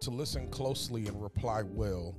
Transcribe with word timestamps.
To 0.00 0.10
listen 0.10 0.48
closely 0.48 1.08
and 1.08 1.22
reply 1.22 1.62
well 1.62 2.14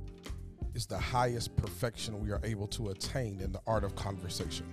is 0.75 0.85
the 0.85 0.99
highest 0.99 1.55
perfection 1.55 2.19
we 2.19 2.29
are 2.29 2.39
able 2.43 2.67
to 2.67 2.89
attain 2.89 3.41
in 3.41 3.51
the 3.51 3.59
art 3.65 3.83
of 3.83 3.95
conversation. 3.95 4.67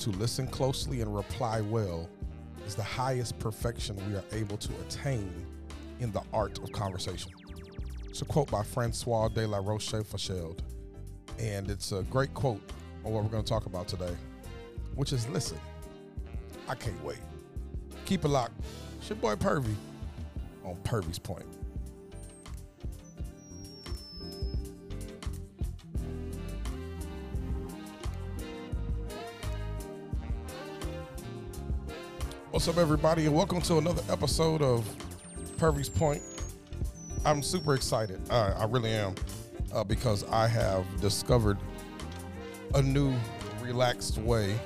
To 0.00 0.10
listen 0.10 0.46
closely 0.46 1.00
and 1.00 1.14
reply 1.14 1.62
well 1.62 2.10
is 2.66 2.74
the 2.74 2.82
highest 2.82 3.38
perfection 3.38 3.96
we 4.10 4.14
are 4.14 4.24
able 4.32 4.58
to 4.58 4.70
attain 4.82 5.32
in 6.00 6.12
the 6.12 6.20
art 6.34 6.58
of 6.58 6.70
conversation. 6.72 7.32
It's 8.10 8.20
a 8.20 8.26
quote 8.26 8.50
by 8.50 8.62
Francois 8.62 9.28
de 9.28 9.46
la 9.46 9.60
Rochefoucauld, 9.60 10.58
and 11.38 11.70
it's 11.70 11.92
a 11.92 12.02
great 12.02 12.34
quote 12.34 12.60
on 13.06 13.12
what 13.12 13.24
we're 13.24 13.30
going 13.30 13.44
to 13.44 13.48
talk 13.48 13.64
about 13.64 13.88
today, 13.88 14.14
which 14.96 15.14
is 15.14 15.26
listen. 15.30 15.58
I 16.68 16.74
can't 16.74 17.02
wait. 17.02 17.20
Keep 18.04 18.26
it 18.26 18.28
locked. 18.28 18.60
It's 18.98 19.08
your 19.08 19.16
boy 19.16 19.34
Purvey 19.36 19.74
on 20.62 20.76
Purvey's 20.84 21.18
Point. 21.18 21.46
What's 32.62 32.78
up, 32.78 32.80
everybody, 32.80 33.26
and 33.26 33.34
welcome 33.34 33.60
to 33.62 33.78
another 33.78 34.04
episode 34.08 34.62
of 34.62 34.88
Purvey's 35.56 35.88
Point. 35.88 36.22
I'm 37.24 37.42
super 37.42 37.74
excited. 37.74 38.20
Uh, 38.30 38.54
I 38.56 38.66
really 38.66 38.92
am, 38.92 39.16
uh, 39.74 39.82
because 39.82 40.22
I 40.30 40.46
have 40.46 40.84
discovered 41.00 41.58
a 42.74 42.80
new, 42.80 43.16
relaxed 43.60 44.18
way 44.18 44.56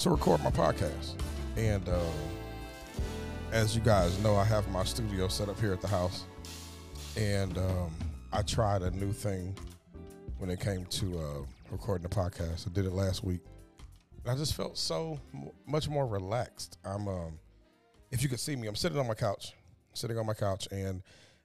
to 0.00 0.10
record 0.10 0.42
my 0.42 0.50
podcast. 0.50 1.14
And 1.56 1.88
uh, 1.88 2.00
as 3.52 3.76
you 3.76 3.80
guys 3.80 4.18
know, 4.18 4.34
I 4.34 4.42
have 4.42 4.68
my 4.70 4.82
studio 4.82 5.28
set 5.28 5.48
up 5.48 5.60
here 5.60 5.72
at 5.72 5.80
the 5.80 5.86
house, 5.86 6.24
and 7.16 7.56
um, 7.56 7.94
I 8.32 8.42
tried 8.42 8.82
a 8.82 8.90
new 8.90 9.12
thing 9.12 9.56
when 10.38 10.50
it 10.50 10.58
came 10.58 10.86
to 10.86 11.20
uh, 11.20 11.46
recording 11.70 12.02
the 12.02 12.12
podcast. 12.12 12.66
I 12.68 12.72
did 12.72 12.84
it 12.84 12.94
last 12.94 13.22
week. 13.22 13.42
I 14.28 14.34
just 14.34 14.54
felt 14.54 14.76
so 14.78 15.20
much 15.66 15.88
more 15.88 16.06
relaxed. 16.06 16.78
I'm, 16.84 17.06
um, 17.08 17.38
if 18.10 18.22
you 18.22 18.28
could 18.28 18.40
see 18.40 18.56
me, 18.56 18.66
I'm 18.66 18.74
sitting 18.74 18.98
on 18.98 19.06
my 19.06 19.14
couch, 19.14 19.52
sitting 19.94 20.18
on 20.18 20.26
my 20.26 20.34
couch, 20.34 20.66
and 20.70 21.02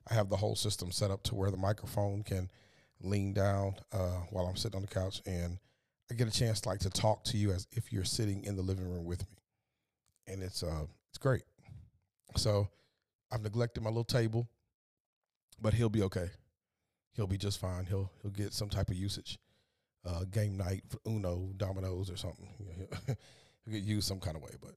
I 0.10 0.14
have 0.14 0.30
the 0.30 0.38
whole 0.38 0.56
system 0.56 0.92
set 0.92 1.12
up 1.12 1.22
to 1.24 1.36
where 1.36 1.52
the 1.52 1.58
microphone 1.58 2.24
can 2.24 2.50
lean 3.02 3.34
down 3.34 3.76
uh, 3.92 4.22
while 4.32 4.46
I'm 4.48 4.56
sitting 4.56 4.78
on 4.78 4.82
the 4.82 4.88
couch, 4.88 5.22
and 5.26 5.60
I 6.10 6.16
get 6.16 6.28
a 6.28 6.32
chance 6.32 6.66
like 6.66 6.80
to 6.80 6.90
talk 6.90 7.24
to 7.26 7.38
you 7.38 7.52
as 7.52 7.68
if 7.72 7.94
you're 7.94 8.04
sitting 8.04 8.44
in 8.46 8.56
the 8.56 8.62
living 8.62 8.90
room 8.90 9.06
with 9.06 9.22
me, 9.22 9.38
and 10.28 10.42
it's 10.42 10.64
uh, 10.64 10.86
it's 11.10 11.18
great. 11.18 11.44
So 12.36 12.68
I've 13.32 13.42
neglected 13.42 13.84
my 13.84 13.90
little 13.90 14.04
table, 14.04 14.50
but 15.62 15.74
he'll 15.74 15.90
be 15.90 16.04
okay. 16.04 16.30
He'll 17.14 17.28
be 17.28 17.38
just 17.38 17.60
fine. 17.60 17.86
He'll 17.86 18.12
he'll 18.22 18.32
get 18.32 18.54
some 18.54 18.70
type 18.70 18.90
of 18.90 18.96
usage 18.96 19.38
uh, 20.06 20.24
game 20.32 20.58
night, 20.58 20.84
for 20.88 21.00
Uno, 21.08 21.52
dominoes, 21.58 22.10
or 22.10 22.18
something. 22.18 22.50
He'll 23.08 23.74
get 23.74 23.84
used 23.84 24.08
some 24.08 24.20
kind 24.20 24.36
of 24.36 24.44
way. 24.44 24.52
But 24.62 24.76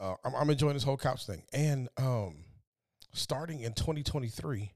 uh, 0.00 0.14
I'm, 0.24 0.34
I'm, 0.34 0.50
enjoying 0.50 0.74
this 0.74 0.82
whole 0.84 0.96
couch 0.96 1.26
thing. 1.26 1.42
And 1.52 1.88
um, 1.98 2.36
starting 3.12 3.60
in 3.60 3.72
2023, 3.74 4.72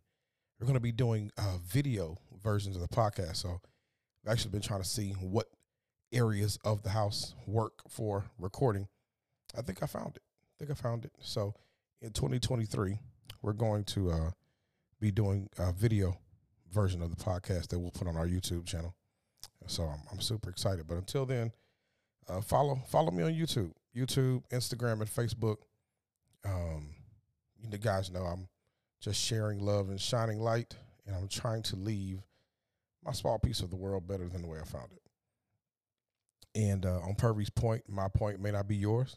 we're 0.58 0.66
going 0.66 0.74
to 0.74 0.80
be 0.80 0.92
doing 0.92 1.30
uh, 1.38 1.56
video 1.66 2.16
versions 2.42 2.76
of 2.76 2.82
the 2.82 2.88
podcast. 2.88 3.36
So 3.36 3.60
I've 4.24 4.32
actually 4.32 4.50
been 4.50 4.60
trying 4.60 4.82
to 4.82 4.88
see 4.88 5.12
what 5.12 5.46
areas 6.12 6.58
of 6.64 6.82
the 6.82 6.90
house 6.90 7.34
work 7.46 7.80
for 7.88 8.24
recording. 8.38 8.88
I 9.56 9.62
think 9.62 9.82
I 9.82 9.86
found 9.86 10.16
it. 10.16 10.22
I 10.56 10.64
think 10.64 10.70
I 10.70 10.74
found 10.80 11.04
it. 11.04 11.12
So 11.20 11.54
in 12.00 12.12
2023, 12.12 12.98
we're 13.42 13.52
going 13.52 13.84
to 13.84 14.10
uh, 14.10 14.30
be 15.00 15.10
doing 15.10 15.48
a 15.58 15.72
video 15.72 16.18
version 16.72 17.02
of 17.02 17.10
the 17.10 17.22
podcast 17.22 17.68
that 17.68 17.78
we'll 17.78 17.90
put 17.90 18.08
on 18.08 18.16
our 18.16 18.26
YouTube 18.26 18.66
channel. 18.66 18.94
So 19.68 19.84
I'm, 19.84 20.00
I'm 20.10 20.20
super 20.20 20.50
excited. 20.50 20.86
But 20.86 20.96
until 20.96 21.26
then, 21.26 21.52
uh, 22.28 22.40
follow 22.40 22.80
follow 22.88 23.10
me 23.10 23.22
on 23.22 23.32
YouTube, 23.32 23.72
YouTube, 23.96 24.42
Instagram, 24.50 25.00
and 25.00 25.06
Facebook. 25.06 25.58
Um, 26.44 26.90
you 27.70 27.78
guys 27.78 28.10
know 28.10 28.22
I'm 28.22 28.48
just 29.00 29.20
sharing 29.20 29.60
love 29.60 29.88
and 29.88 30.00
shining 30.00 30.40
light, 30.40 30.74
and 31.06 31.14
I'm 31.14 31.28
trying 31.28 31.62
to 31.64 31.76
leave 31.76 32.20
my 33.04 33.12
small 33.12 33.38
piece 33.38 33.60
of 33.60 33.70
the 33.70 33.76
world 33.76 34.06
better 34.06 34.28
than 34.28 34.42
the 34.42 34.48
way 34.48 34.58
I 34.60 34.64
found 34.64 34.92
it. 34.92 35.02
And 36.54 36.84
uh, 36.84 37.00
on 37.00 37.14
Purvey's 37.14 37.50
point, 37.50 37.84
my 37.88 38.08
point 38.08 38.40
may 38.40 38.50
not 38.50 38.68
be 38.68 38.76
yours, 38.76 39.16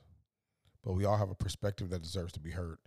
but 0.84 0.94
we 0.94 1.06
all 1.06 1.18
have 1.18 1.32
a 1.32 1.36
perspective 1.36 1.90
that 1.90 2.02
deserves 2.02 2.34
to 2.34 2.40
be 2.40 2.52
heard. 2.52 2.78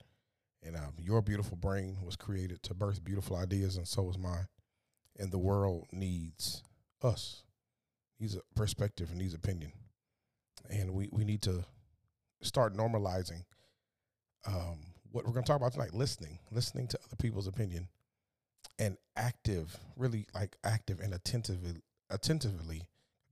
And 0.63 0.77
um, 0.77 0.95
your 0.99 1.21
beautiful 1.21 1.57
brain 1.57 1.99
was 2.03 2.17
created 2.17 2.63
to 2.65 2.75
birth 2.75 3.05
beautiful 3.05 3.37
ideas, 3.37 3.77
and 3.77 3.87
so 3.87 4.09
is 4.09 4.19
mine. 4.19 4.47
And 5.19 5.31
the 5.31 5.39
world 5.39 5.87
needs 5.93 6.63
us 7.03 7.44
needs 8.21 8.37
a 8.37 8.41
perspective 8.55 9.11
and 9.11 9.19
needs 9.19 9.35
opinion, 9.35 9.73
and 10.71 10.93
we 10.93 11.09
we 11.13 11.25
need 11.25 11.43
to 11.43 11.65
start 12.43 12.77
normalizing 12.77 13.45
um, 14.47 14.79
what 15.11 15.25
we're 15.27 15.33
going 15.33 15.45
to 15.45 15.49
talk 15.49 15.61
about 15.61 15.73
tonight: 15.73 15.95
listening, 15.95 16.39
listening 16.51 16.87
to 16.89 16.99
other 17.05 17.17
people's 17.17 17.47
opinion, 17.47 17.89
and 18.79 18.97
active, 19.17 19.77
really 19.97 20.27
like 20.35 20.57
active 20.65 21.01
and 21.01 21.15
attentively, 21.15 21.83
attentively. 22.11 22.83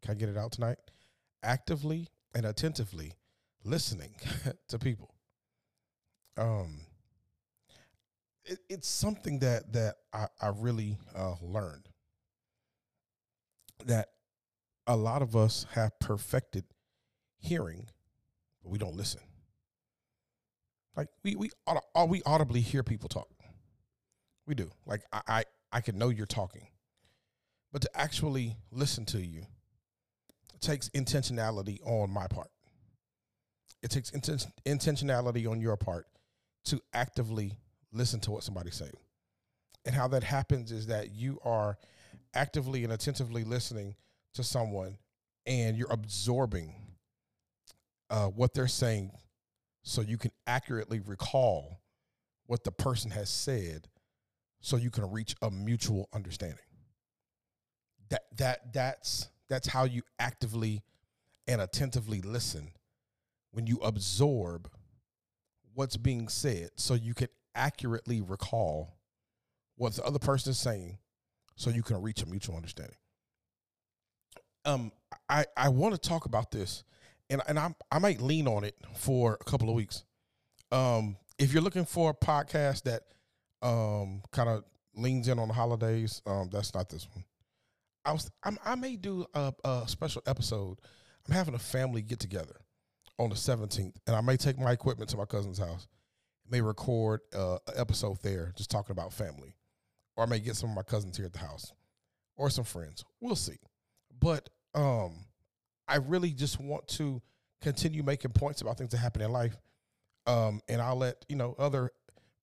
Can 0.03 0.13
I 0.13 0.15
get 0.15 0.29
it 0.29 0.37
out 0.37 0.53
tonight? 0.53 0.79
Actively 1.43 2.09
and 2.35 2.45
attentively 2.45 3.13
listening 3.65 4.15
to 4.69 4.79
people. 4.79 5.15
Um, 6.37 6.81
it, 8.45 8.59
it's 8.69 8.89
something 8.89 9.39
that 9.41 9.73
that 9.73 9.97
I, 10.13 10.27
I 10.41 10.53
really 10.57 10.97
uh, 11.15 11.35
learned 11.41 11.89
that 13.87 14.09
a 14.87 14.97
lot 14.97 15.23
of 15.23 15.37
us 15.37 15.67
have 15.73 15.99
perfected 15.99 16.65
hearing, 17.39 17.89
but 18.63 18.71
we 18.71 18.79
don't 18.79 18.97
listen. 18.97 19.21
Like 20.97 21.09
we 21.23 21.37
we 21.37 21.51
uh, 21.67 22.07
we 22.09 22.23
audibly 22.27 22.61
hear 22.61 22.83
people 22.83 23.09
talk. 23.09 23.29
We 24.47 24.55
do. 24.55 24.71
Like 24.87 25.03
I, 25.13 25.21
I 25.29 25.45
I 25.73 25.81
can 25.81 25.99
know 25.99 26.11
you're 26.11 26.27
talking, 26.27 26.69
but 27.73 27.83
to 27.83 27.91
actually 27.95 28.57
listen 28.71 29.07
to 29.07 29.19
you 29.19 29.47
takes 30.63 30.89
intentionality 30.91 31.79
on 31.85 32.11
my 32.11 32.27
part. 32.27 32.49
It 33.83 33.91
takes 33.91 34.11
inten- 34.13 34.51
intentionality 34.65 35.51
on 35.51 35.61
your 35.61 35.77
part 35.77 36.07
to 36.67 36.81
actively 36.95 37.59
listen 37.93 38.21
to 38.21 38.31
what 38.31 38.45
somebody's 38.45 38.77
saying. 38.77 38.97
And 39.85 39.95
how 39.95 40.09
that 40.09 40.23
happens 40.23 40.71
is 40.71 40.87
that 40.87 41.13
you 41.13 41.41
are 41.45 41.77
actively 42.35 42.85
and 42.85 42.93
attentively 42.93 43.43
listening 43.43 43.97
to 44.35 44.43
someone 44.43 44.99
and 45.47 45.77
you're 45.77 45.93
absorbing 45.93 46.75
uh, 48.11 48.27
what 48.27 48.55
they're 48.55 48.69
saying 48.69 49.11
so 49.83 50.01
you 50.01 50.19
can 50.19 50.31
accurately 50.47 51.01
recall 51.01 51.81
what 52.47 52.65
the 52.65 52.71
person 52.71 53.11
has 53.11 53.29
said 53.29 53.89
so 54.61 54.77
you 54.77 54.91
can 54.91 55.11
reach 55.11 55.35
a 55.43 55.51
mutual 55.51 56.09
understanding. 56.13 56.59
That 58.11 58.23
that 58.37 58.73
that's 58.73 59.29
that's 59.49 59.69
how 59.69 59.85
you 59.85 60.03
actively 60.19 60.83
and 61.49 61.61
attentively 61.61 62.21
listen 62.21 62.73
when 63.51 63.67
you 63.67 63.79
absorb 63.79 64.71
what's 65.75 65.97
being 65.97 66.29
said 66.29 66.71
so 66.77 66.95
you 66.95 67.15
can 67.15 67.29
accurately 67.55 68.21
recall 68.21 68.99
what 69.77 69.95
the 69.95 70.05
other 70.05 70.19
person 70.19 70.51
is 70.51 70.59
saying 70.59 70.99
so 71.57 71.71
you 71.71 71.83
can 71.83 72.01
reach 72.01 72.23
a 72.23 72.27
mutual 72.27 72.57
understanding 72.57 72.97
um, 74.65 74.93
I 75.29 75.45
I 75.57 75.69
want 75.69 75.95
to 75.95 76.09
talk 76.09 76.27
about 76.27 76.51
this, 76.51 76.85
and 77.31 77.43
and 77.49 77.59
I 77.59 77.75
I 77.91 77.99
might 77.99 78.21
lean 78.21 78.47
on 78.47 78.65
it 78.65 78.77
for 78.95 79.39
a 79.41 79.45
couple 79.45 79.69
of 79.69 79.75
weeks. 79.75 80.05
Um, 80.71 81.17
if 81.39 81.53
you're 81.53 81.63
looking 81.63 81.85
for 81.85 82.11
a 82.11 82.15
podcast 82.15 82.83
that 82.85 83.03
um 83.61 84.23
kind 84.33 84.49
of 84.49 84.65
leans 84.95 85.29
in 85.29 85.39
on 85.39 85.49
the 85.49 85.55
holidays, 85.55 86.23
um, 86.27 86.49
that's 86.53 86.75
not 86.75 86.89
this 86.89 87.07
one. 87.15 87.25
I 88.05 88.13
was 88.13 88.31
I'm, 88.43 88.59
i 88.65 88.75
may 88.75 88.97
do 88.97 89.27
a, 89.35 89.53
a 89.65 89.85
special 89.87 90.23
episode. 90.27 90.79
I'm 91.27 91.35
having 91.35 91.55
a 91.55 91.59
family 91.59 92.03
get 92.03 92.19
together 92.19 92.57
on 93.19 93.31
the 93.31 93.37
17th, 93.37 93.95
and 94.07 94.17
I 94.17 94.21
may 94.21 94.37
take 94.37 94.59
my 94.59 94.73
equipment 94.73 95.09
to 95.11 95.17
my 95.17 95.25
cousin's 95.25 95.59
house. 95.59 95.87
May 96.51 96.61
record 96.61 97.21
uh, 97.33 97.59
an 97.69 97.75
episode 97.77 98.19
there, 98.23 98.53
just 98.57 98.71
talking 98.71 98.91
about 98.91 99.13
family, 99.13 99.55
or 100.17 100.25
I 100.25 100.27
may 100.27 100.41
get 100.41 100.57
some 100.57 100.71
of 100.71 100.77
my 100.77 100.83
cousins 100.83 101.17
here 101.17 101.27
at 101.27 101.33
the 101.33 101.39
house, 101.39 101.73
or 102.37 102.51
some 102.51 102.65
friends. 102.65 103.05
We'll 103.21 103.37
see 103.37 103.59
but 104.23 104.49
um, 104.75 105.13
I 105.89 105.97
really 105.97 106.31
just 106.31 106.61
want 106.61 106.87
to 106.89 107.21
continue 107.61 108.03
making 108.03 108.31
points 108.31 108.63
about 108.63 108.79
things 108.79 108.93
that 108.93 108.99
happen 108.99 109.21
in 109.21 109.33
life. 109.33 109.57
Um, 110.27 110.61
and 110.69 110.81
I'll 110.81 110.97
let 110.97 111.25
you 111.29 111.37
know 111.37 111.57
other 111.59 111.91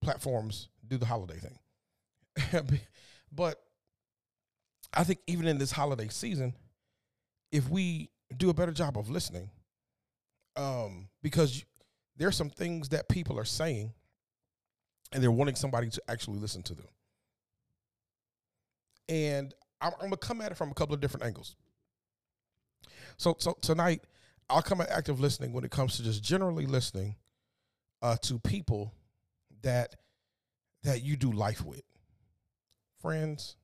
platforms 0.01 0.67
do 0.85 0.97
the 0.97 1.05
holiday 1.05 1.39
thing. 1.39 2.79
but 3.31 3.61
I 4.93 5.03
think 5.05 5.19
even 5.27 5.47
in 5.47 5.57
this 5.57 5.71
holiday 5.71 6.09
season, 6.09 6.53
if 7.51 7.69
we 7.69 8.09
do 8.35 8.49
a 8.49 8.53
better 8.53 8.73
job 8.73 8.97
of 8.97 9.09
listening, 9.09 9.49
um, 10.57 11.07
because 11.23 11.63
there's 12.17 12.35
some 12.35 12.49
things 12.49 12.89
that 12.89 13.07
people 13.07 13.39
are 13.39 13.45
saying 13.45 13.93
and 15.13 15.23
they're 15.23 15.31
wanting 15.31 15.55
somebody 15.55 15.89
to 15.89 16.01
actually 16.09 16.39
listen 16.39 16.61
to 16.63 16.75
them. 16.75 16.87
And 19.07 19.53
I'm, 19.81 19.93
I'm 19.93 20.07
gonna 20.07 20.17
come 20.17 20.41
at 20.41 20.51
it 20.51 20.55
from 20.55 20.69
a 20.69 20.73
couple 20.73 20.93
of 20.93 21.01
different 21.01 21.25
angles. 21.25 21.55
So, 23.19 23.35
so 23.37 23.57
tonight 23.61 24.01
I'll 24.49 24.61
come 24.61 24.79
at 24.79 24.89
active 24.89 25.19
listening 25.19 25.51
when 25.51 25.65
it 25.65 25.71
comes 25.71 25.97
to 25.97 26.03
just 26.03 26.23
generally 26.23 26.65
listening 26.65 27.17
uh, 28.01 28.15
to 28.23 28.39
people 28.39 28.93
that 29.61 29.95
that 30.83 31.03
you 31.03 31.17
do 31.17 31.29
life 31.29 31.65
with, 31.65 31.83
friends, 33.01 33.57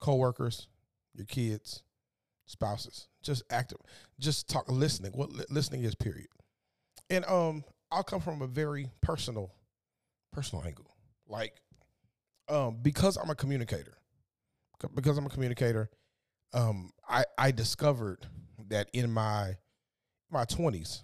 coworkers, 0.00 0.66
your 1.14 1.26
kids, 1.26 1.82
spouses. 2.46 3.08
Just 3.22 3.42
active, 3.50 3.76
just 4.18 4.48
talk 4.48 4.64
listening. 4.70 5.12
What 5.12 5.30
li- 5.30 5.44
listening 5.50 5.84
is, 5.84 5.94
period. 5.94 6.28
And 7.10 7.26
um, 7.26 7.64
I'll 7.92 8.02
come 8.02 8.22
from 8.22 8.40
a 8.40 8.46
very 8.46 8.90
personal, 9.02 9.52
personal 10.32 10.64
angle. 10.64 10.86
Like, 11.28 11.52
um, 12.48 12.78
because 12.80 13.18
I'm 13.18 13.28
a 13.28 13.34
communicator, 13.34 13.98
because 14.94 15.18
I'm 15.18 15.26
a 15.26 15.30
communicator, 15.30 15.90
um, 16.54 16.92
I 17.06 17.24
I 17.36 17.50
discovered 17.50 18.26
that 18.70 18.88
in 18.92 19.10
my 19.12 19.56
my 20.30 20.44
twenties, 20.44 21.02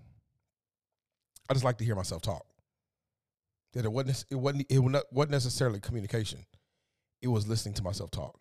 I 1.49 1.53
just 1.53 1.65
like 1.65 1.79
to 1.79 1.85
hear 1.85 1.95
myself 1.95 2.23
talk. 2.23 2.47
That 3.75 3.85
it 3.85 3.93
wasn't 3.93 4.25
it 4.31 4.37
wasn't 4.37 4.67
it 4.71 4.79
wasn't 5.13 5.31
necessarily 5.31 5.81
communication. 5.81 6.45
It 7.23 7.29
was 7.29 7.47
listening 7.47 7.75
to 7.75 7.83
myself 7.83 8.11
talk 8.11 8.41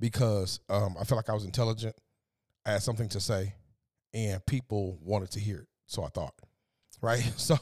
because 0.00 0.60
um, 0.68 0.96
I 0.98 1.04
felt 1.04 1.16
like 1.16 1.28
I 1.28 1.34
was 1.34 1.44
intelligent. 1.44 1.96
I 2.64 2.72
had 2.72 2.82
something 2.82 3.08
to 3.10 3.20
say, 3.20 3.54
and 4.14 4.44
people 4.46 4.98
wanted 5.02 5.30
to 5.32 5.40
hear 5.40 5.58
it. 5.58 5.68
So 5.86 6.04
I 6.04 6.08
thought, 6.08 6.34
right? 7.00 7.22
So 7.36 7.58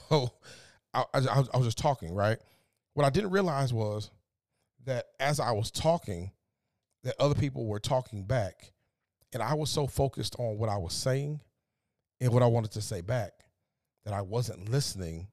I, 0.94 1.04
I, 1.12 1.44
I 1.52 1.56
was 1.56 1.66
just 1.66 1.78
talking, 1.78 2.14
right? 2.14 2.38
What 2.94 3.04
I 3.04 3.10
didn't 3.10 3.30
realize 3.30 3.72
was 3.72 4.10
that 4.86 5.06
as 5.20 5.40
I 5.40 5.52
was 5.52 5.70
talking, 5.70 6.30
that 7.04 7.14
other 7.20 7.34
people 7.34 7.66
were 7.66 7.78
talking 7.78 8.24
back, 8.24 8.72
and 9.32 9.42
I 9.42 9.54
was 9.54 9.70
so 9.70 9.86
focused 9.86 10.36
on 10.38 10.58
what 10.58 10.68
I 10.68 10.76
was 10.76 10.92
saying 10.92 11.40
and 12.20 12.32
what 12.32 12.42
I 12.42 12.46
wanted 12.46 12.72
to 12.72 12.80
say 12.80 13.00
back 13.00 13.32
that 14.04 14.14
I 14.14 14.22
wasn't 14.22 14.70
listening 14.70 15.28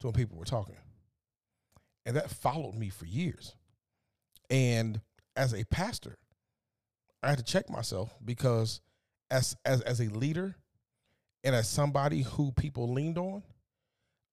to 0.00 0.08
when 0.08 0.14
people 0.14 0.38
were 0.38 0.44
talking. 0.44 0.76
And 2.04 2.16
that 2.16 2.30
followed 2.30 2.74
me 2.74 2.88
for 2.88 3.06
years. 3.06 3.54
And 4.50 5.00
as 5.34 5.54
a 5.54 5.64
pastor, 5.64 6.18
I 7.22 7.30
had 7.30 7.38
to 7.38 7.44
check 7.44 7.68
myself 7.68 8.14
because 8.24 8.80
as 9.30 9.56
as 9.64 9.80
as 9.82 10.00
a 10.00 10.04
leader 10.04 10.54
and 11.42 11.54
as 11.54 11.68
somebody 11.68 12.22
who 12.22 12.52
people 12.52 12.92
leaned 12.92 13.18
on, 13.18 13.42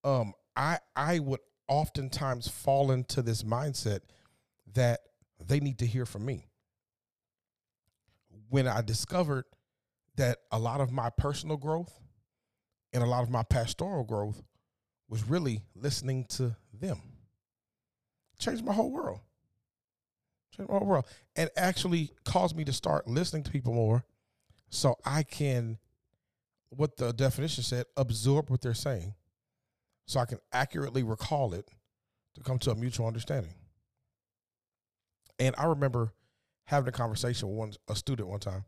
um, 0.04 0.34
I 0.56 0.80
I 0.96 1.20
would 1.20 1.40
oftentimes 1.68 2.48
fall 2.48 2.92
into 2.92 3.22
this 3.22 3.44
mindset 3.44 4.02
that 4.74 5.00
they 5.44 5.60
need 5.60 5.80
to 5.80 5.88
hear 5.88 6.06
from 6.06 6.25
me. 6.25 6.48
When 8.54 8.68
I 8.68 8.82
discovered 8.82 9.46
that 10.16 10.38
a 10.52 10.60
lot 10.60 10.80
of 10.80 10.92
my 10.92 11.10
personal 11.10 11.58
growth 11.58 11.92
and 12.94 13.02
a 13.02 13.08
lot 13.08 13.24
of 13.24 13.32
my 13.32 13.42
pastoral 13.42 14.04
growth 14.04 14.44
was 15.10 15.28
really 15.28 15.64
listening 15.74 16.26
to 16.26 16.56
them. 16.72 17.02
Changed 18.38 18.64
my 18.64 18.74
whole 18.74 18.92
world. 18.92 19.22
Changed 20.56 20.70
my 20.70 20.78
whole 20.78 20.86
world. 20.86 21.06
And 21.36 21.50
actually 21.58 22.12
caused 22.26 22.56
me 22.56 22.64
to 22.66 22.74
start 22.74 23.08
listening 23.08 23.42
to 23.42 23.50
people 23.50 23.74
more 23.74 24.06
so 24.70 24.98
I 25.04 25.24
can, 25.24 25.80
what 26.70 26.98
the 26.98 27.12
definition 27.12 27.64
said, 27.64 27.88
absorb 27.98 28.52
what 28.52 28.62
they're 28.62 28.76
saying 28.76 29.16
so 30.06 30.20
I 30.20 30.26
can 30.26 30.38
accurately 30.52 31.02
recall 31.02 31.56
it 31.56 31.72
to 32.36 32.42
come 32.42 32.60
to 32.60 32.70
a 32.70 32.76
mutual 32.76 33.08
understanding. 33.08 33.56
And 35.40 35.56
I 35.58 35.66
remember 35.66 36.14
having 36.65 36.88
a 36.88 36.92
conversation 36.92 37.50
with 37.50 37.57
one 37.57 37.74
a 37.88 37.95
student 37.95 38.27
one 38.27 38.39
time, 38.39 38.65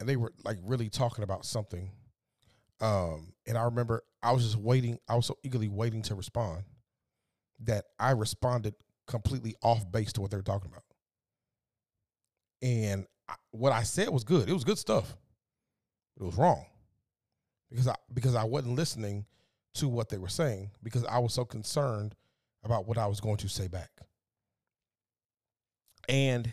and 0.00 0.08
they 0.08 0.16
were 0.16 0.32
like 0.44 0.58
really 0.62 0.88
talking 0.88 1.24
about 1.24 1.44
something. 1.44 1.90
Um, 2.80 3.32
and 3.46 3.56
I 3.56 3.62
remember 3.64 4.02
I 4.22 4.32
was 4.32 4.44
just 4.44 4.56
waiting. 4.56 4.98
I 5.08 5.14
was 5.14 5.26
so 5.26 5.38
eagerly 5.42 5.68
waiting 5.68 6.02
to 6.02 6.14
respond 6.14 6.64
that 7.60 7.84
I 7.98 8.10
responded 8.12 8.74
completely 9.06 9.54
off 9.62 9.90
base 9.90 10.12
to 10.14 10.20
what 10.20 10.30
they 10.30 10.36
were 10.36 10.42
talking 10.42 10.70
about. 10.70 10.84
And 12.60 13.06
I, 13.28 13.34
what 13.50 13.72
I 13.72 13.82
said 13.82 14.08
was 14.08 14.24
good. 14.24 14.48
It 14.48 14.52
was 14.52 14.64
good 14.64 14.78
stuff. 14.78 15.16
It 16.20 16.24
was 16.24 16.36
wrong 16.36 16.66
because 17.70 17.88
I 17.88 17.94
because 18.12 18.34
I 18.34 18.44
wasn't 18.44 18.76
listening 18.76 19.26
to 19.74 19.88
what 19.88 20.08
they 20.08 20.18
were 20.18 20.28
saying 20.28 20.70
because 20.82 21.04
I 21.04 21.18
was 21.18 21.32
so 21.32 21.44
concerned 21.44 22.14
about 22.64 22.86
what 22.86 22.98
I 22.98 23.06
was 23.06 23.20
going 23.20 23.38
to 23.38 23.48
say 23.48 23.68
back. 23.68 23.90
And 26.08 26.52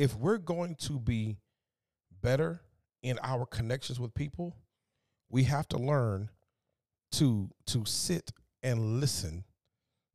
if 0.00 0.16
we're 0.16 0.38
going 0.38 0.74
to 0.76 0.98
be 0.98 1.36
better 2.22 2.62
in 3.02 3.18
our 3.22 3.44
connections 3.44 4.00
with 4.00 4.14
people, 4.14 4.56
we 5.28 5.44
have 5.44 5.68
to 5.68 5.76
learn 5.76 6.30
to 7.12 7.50
to 7.66 7.84
sit 7.84 8.32
and 8.62 8.98
listen 8.98 9.44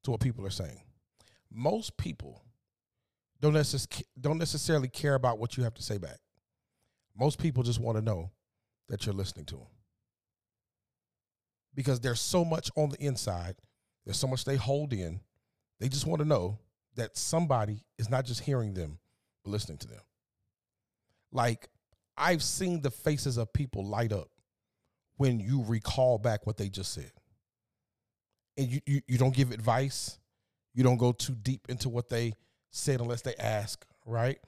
to 0.04 0.10
what 0.10 0.22
people 0.22 0.44
are 0.44 0.50
saying. 0.50 0.82
Most 1.52 1.98
people 1.98 2.42
don't 3.40 3.54
necess- 3.54 4.04
don't 4.20 4.40
necessarily 4.40 4.88
care 4.88 5.14
about 5.14 5.38
what 5.38 5.56
you 5.56 5.64
have 5.64 5.76
to 5.76 5.84
say 5.84 6.00
back. 6.00 6.18
Most 7.16 7.38
people 7.38 7.62
just 7.62 7.80
want 7.80 7.96
to 7.96 8.02
know 8.02 8.32
that 8.90 9.06
you're 9.06 9.14
listening 9.14 9.46
to 9.46 9.56
them. 9.58 9.68
Because 11.76 12.00
there's 12.00 12.22
so 12.22 12.44
much 12.44 12.72
on 12.76 12.90
the 12.90 12.98
inside, 13.06 13.58
there's 14.04 14.18
so 14.18 14.28
much 14.28 14.46
they 14.46 14.56
hold 14.56 14.94
in. 14.94 15.20
They 15.80 15.90
just 15.90 16.08
want 16.08 16.22
to 16.22 16.28
know 16.28 16.58
that 16.96 17.16
somebody 17.18 17.84
is 18.00 18.10
not 18.10 18.26
just 18.26 18.42
hearing 18.42 18.74
them, 18.74 18.98
listening 19.48 19.78
to 19.80 19.88
them. 19.88 20.02
Like 21.32 21.70
I've 22.18 22.44
seen 22.44 22.82
the 22.82 22.92
faces 22.92 23.38
of 23.38 23.52
people 23.52 23.86
light 23.86 24.14
up 24.14 24.30
when 25.18 25.40
you 25.40 25.64
recall 25.68 26.18
back 26.18 26.46
what 26.46 26.58
they 26.58 26.70
just 26.70 26.94
said. 26.94 27.12
And 28.58 28.68
you, 28.70 28.82
you, 28.86 29.02
you 29.08 29.18
don't 29.18 29.36
give 29.36 29.52
advice. 29.52 30.18
You 30.74 30.84
don't 30.84 30.98
go 30.98 31.12
too 31.12 31.36
deep 31.36 31.68
into 31.70 31.90
what 31.90 32.10
they 32.10 32.34
said 32.72 33.02
unless 33.02 33.22
they 33.22 33.36
ask, 33.36 33.86
right? 34.06 34.40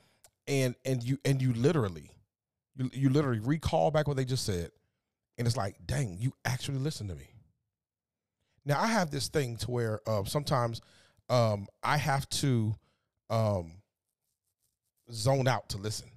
And 0.48 0.76
and 0.86 1.04
you 1.04 1.18
and 1.26 1.42
you 1.42 1.54
literally 1.54 2.12
you, 2.76 2.90
you 2.94 3.10
literally 3.10 3.40
recall 3.40 3.92
back 3.92 4.08
what 4.08 4.18
they 4.18 4.26
just 4.26 4.46
said. 4.46 4.72
And 5.38 5.46
it's 5.46 5.58
like, 5.58 5.76
dang, 5.86 6.18
you 6.20 6.34
actually 6.46 6.80
listen 6.80 7.08
to 7.10 7.16
me. 7.16 7.30
Now 8.66 8.82
I 8.82 8.88
have 8.88 9.12
this 9.12 9.28
thing 9.28 9.58
to 9.58 9.72
where 9.72 10.00
uh, 10.08 10.24
sometimes 10.24 10.82
um, 11.30 11.68
I 11.84 11.98
have 11.98 12.28
to 12.30 12.76
um, 13.30 13.74
zone 15.12 15.48
out 15.48 15.70
to 15.70 15.78
listen, 15.78 16.10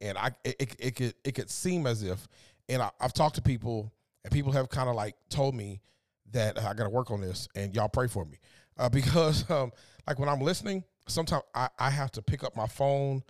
and 0.00 0.16
I 0.16 0.30
it, 0.44 0.56
it, 0.58 0.76
it 0.78 0.96
could 0.96 1.14
it 1.24 1.32
could 1.34 1.50
seem 1.50 1.86
as 1.86 2.02
if, 2.02 2.26
and 2.68 2.82
I, 2.82 2.90
I've 3.00 3.12
talked 3.12 3.36
to 3.36 3.42
people, 3.42 3.92
and 4.24 4.32
people 4.32 4.52
have 4.52 4.68
kind 4.68 4.88
of 4.88 4.94
like 4.94 5.16
told 5.28 5.54
me 5.54 5.80
that 6.32 6.58
I 6.58 6.74
got 6.74 6.84
to 6.84 6.90
work 6.90 7.10
on 7.10 7.20
this, 7.20 7.48
and 7.54 7.74
y'all 7.74 7.88
pray 7.88 8.06
for 8.06 8.24
me. 8.24 8.38
Uh, 8.78 8.88
because 8.90 9.48
um, 9.50 9.72
like 10.06 10.18
when 10.18 10.28
I'm 10.28 10.40
listening, 10.40 10.84
sometimes 11.08 11.42
I, 11.54 11.68
I 11.78 11.90
have 11.90 12.10
to 12.12 12.22
pick 12.22 12.44
up 12.44 12.56
my 12.56 12.66
phone, 12.66 13.22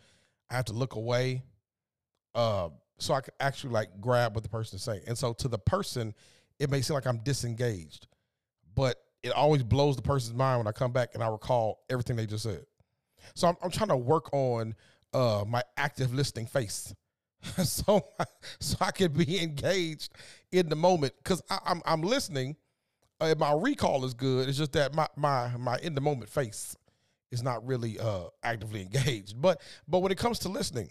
I 0.50 0.54
have 0.54 0.66
to 0.66 0.72
look 0.72 0.94
away, 0.94 1.42
uh, 2.34 2.68
so 2.98 3.14
I 3.14 3.20
can 3.20 3.34
actually 3.40 3.72
like 3.72 4.00
grab 4.00 4.34
what 4.34 4.42
the 4.42 4.50
person 4.50 4.76
is 4.76 4.82
saying, 4.82 5.02
and 5.06 5.16
so 5.16 5.32
to 5.34 5.48
the 5.48 5.58
person, 5.58 6.14
it 6.58 6.70
may 6.70 6.82
seem 6.82 6.94
like 6.94 7.06
I'm 7.06 7.18
disengaged, 7.18 8.06
but 8.74 8.96
it 9.22 9.32
always 9.32 9.62
blows 9.62 9.96
the 9.96 10.02
person's 10.02 10.36
mind 10.36 10.58
when 10.58 10.66
I 10.66 10.72
come 10.72 10.92
back 10.92 11.10
and 11.14 11.22
I 11.22 11.28
recall 11.28 11.80
everything 11.90 12.16
they 12.16 12.26
just 12.26 12.44
said. 12.44 12.64
So 13.34 13.48
I'm, 13.48 13.56
I'm 13.62 13.70
trying 13.70 13.88
to 13.88 13.96
work 13.96 14.32
on 14.32 14.74
uh, 15.12 15.44
my 15.46 15.62
active 15.76 16.14
listening 16.14 16.46
face, 16.46 16.94
so 17.64 18.04
so 18.60 18.76
I 18.80 18.90
can 18.90 19.12
be 19.12 19.42
engaged 19.42 20.12
in 20.52 20.68
the 20.68 20.76
moment 20.76 21.14
because 21.22 21.42
I'm 21.50 21.82
I'm 21.84 22.02
listening. 22.02 22.56
Uh, 23.20 23.34
my 23.38 23.52
recall 23.52 24.04
is 24.04 24.14
good. 24.14 24.48
It's 24.48 24.58
just 24.58 24.72
that 24.72 24.94
my 24.94 25.06
my 25.16 25.56
my 25.58 25.78
in 25.82 25.94
the 25.94 26.00
moment 26.00 26.30
face 26.30 26.76
is 27.30 27.42
not 27.42 27.66
really 27.66 27.98
uh, 27.98 28.24
actively 28.42 28.82
engaged. 28.94 29.40
But 29.40 29.60
but 29.88 30.00
when 30.00 30.12
it 30.12 30.18
comes 30.18 30.38
to 30.40 30.48
listening, 30.48 30.90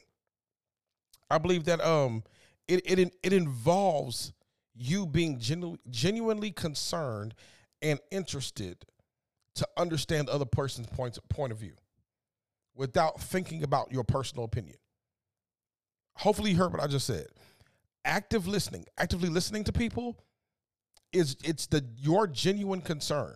I 1.29 1.37
believe 1.37 1.65
that 1.65 1.81
um 1.81 2.23
it 2.67 2.81
it 2.85 3.13
it 3.23 3.33
involves 3.33 4.33
you 4.75 5.05
being 5.05 5.39
genu- 5.39 5.77
genuinely 5.89 6.51
concerned 6.51 7.35
and 7.81 7.99
interested 8.11 8.85
to 9.55 9.67
understand 9.77 10.27
the 10.27 10.33
other 10.33 10.45
person's 10.45 10.87
point, 10.87 11.17
point 11.29 11.51
of 11.51 11.57
view 11.57 11.73
without 12.79 13.19
thinking 13.19 13.61
about 13.61 13.91
your 13.91 14.05
personal 14.05 14.45
opinion. 14.45 14.77
Hopefully 16.15 16.51
you 16.51 16.57
heard 16.57 16.71
what 16.71 16.81
I 16.81 16.87
just 16.87 17.05
said. 17.05 17.27
Active 18.05 18.47
listening, 18.47 18.85
actively 18.97 19.27
listening 19.29 19.65
to 19.65 19.73
people 19.73 20.17
is 21.11 21.35
it's 21.43 21.67
the 21.67 21.85
your 21.97 22.25
genuine 22.25 22.81
concern 22.81 23.35